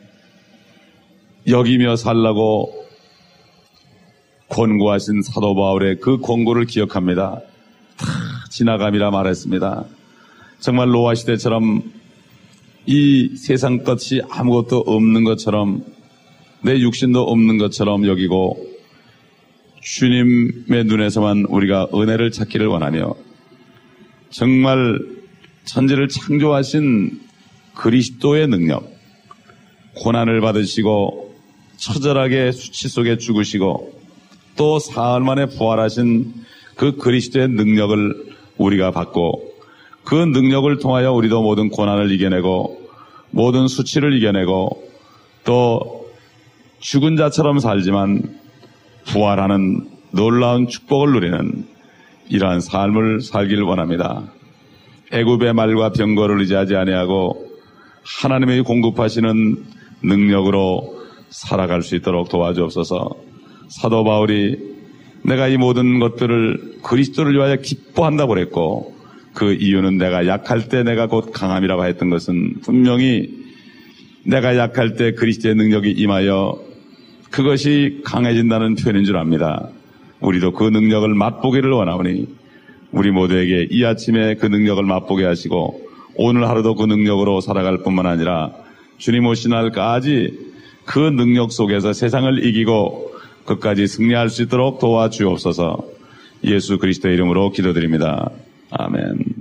여기며 1.48 1.96
살라고 1.96 2.86
권고하신 4.50 5.22
사도 5.22 5.56
바울의 5.56 6.00
그 6.00 6.18
권고를 6.20 6.66
기억합니다. 6.66 7.42
다 7.98 8.08
지나감이라 8.50 9.12
말했습니다. 9.12 9.86
정말 10.60 10.90
노아 10.90 11.16
시대처럼 11.16 11.84
이 12.86 13.36
세상 13.38 13.84
것이 13.84 14.22
아무것도 14.30 14.80
없는 14.80 15.24
것처럼 15.24 15.84
내 16.62 16.80
육신도 16.80 17.22
없는 17.22 17.58
것처럼 17.58 18.08
여기고 18.08 18.66
주님의 19.82 20.86
눈에서만 20.86 21.46
우리가 21.48 21.88
은혜를 21.94 22.32
찾기를 22.32 22.68
원하며 22.68 23.16
정말 24.30 25.00
천지를 25.66 26.08
창조하신 26.10 27.22
그리스도의 27.76 28.48
능력, 28.48 28.92
고난을 29.96 30.42
받으시고 30.42 31.29
처절하게 31.80 32.52
수치 32.52 32.90
속에 32.90 33.18
죽으시고 33.18 33.94
또 34.58 34.80
사흘 34.80 35.22
만에 35.22 35.46
부활하신 35.46 36.34
그 36.76 36.98
그리스도의 36.98 37.48
능력을 37.48 38.36
우리가 38.58 38.92
받고 38.92 39.50
그 40.04 40.16
능력을 40.16 40.78
통하여 40.80 41.14
우리도 41.14 41.42
모든 41.42 41.70
고난을 41.70 42.12
이겨내고 42.12 42.82
모든 43.32 43.68
수치를 43.68 44.14
이겨내고 44.14 44.90
또 45.46 46.10
죽은 46.80 47.16
자처럼 47.16 47.60
살지만 47.60 48.38
부활하는 49.06 49.90
놀라운 50.12 50.68
축복을 50.68 51.14
누리는 51.14 51.66
이러한 52.28 52.60
삶을 52.60 53.22
살기를 53.22 53.64
원합니다. 53.64 54.24
애굽의 55.12 55.54
말과 55.54 55.92
병거를 55.92 56.42
의지하지 56.42 56.76
아니하고 56.76 57.48
하나님의 58.22 58.64
공급하시는 58.64 59.66
능력으로 60.04 60.99
살아갈 61.30 61.82
수 61.82 61.96
있도록 61.96 62.30
도와주옵소서. 62.30 63.16
사도 63.70 64.04
바울이 64.04 64.58
내가 65.24 65.48
이 65.48 65.58
모든 65.58 66.00
것들을 66.00 66.80
그리스도를 66.84 67.34
위하여 67.34 67.58
기뻐한다고 67.58 68.34
그랬고 68.34 68.96
그 69.34 69.54
이유는 69.54 69.98
내가 69.98 70.28
약할 70.28 70.70
때 70.70 70.84
내가 70.84 71.08
곧 71.08 71.32
강함이라고 71.32 71.86
했던 71.86 72.10
것은 72.10 72.62
분명히 72.64 73.30
내가 74.24 74.58
약할 74.58 74.96
때 74.96 75.14
그리스도의 75.14 75.56
능력이 75.56 75.92
임하여 75.92 76.60
그것이 77.30 78.02
강해진다는 78.04 78.76
표현인 78.76 79.06
줄 79.06 79.18
압니다. 79.18 79.70
우리도 80.20 80.54
그 80.54 80.64
능력을 80.66 81.08
맛보기를 81.14 81.70
원하오니 81.72 82.28
우리 82.92 83.12
모두에게 83.12 83.68
이 83.70 83.86
아침에 83.86 84.36
그 84.36 84.48
능력을 84.48 84.84
맛보게 84.84 85.26
하시고 85.26 85.82
오늘 86.16 86.48
하루도 86.48 86.76
그 86.76 86.86
능력으로 86.86 87.40
살아갈 87.40 87.84
뿐만 87.84 88.06
아니라 88.06 88.52
주님 88.98 89.26
오신 89.26 89.52
날까지 89.52 90.50
그 90.90 90.98
능력 90.98 91.52
속에서 91.52 91.94
세상을 91.94 92.44
이기고 92.48 93.14
끝까지 93.46 93.86
승리할 93.86 94.30
수 94.30 94.42
있도록 94.42 94.80
도와주옵소서 94.80 95.86
예수 96.46 96.80
그리스도의 96.80 97.14
이름으로 97.14 97.52
기도드립니다. 97.52 98.32
아멘. 98.72 99.38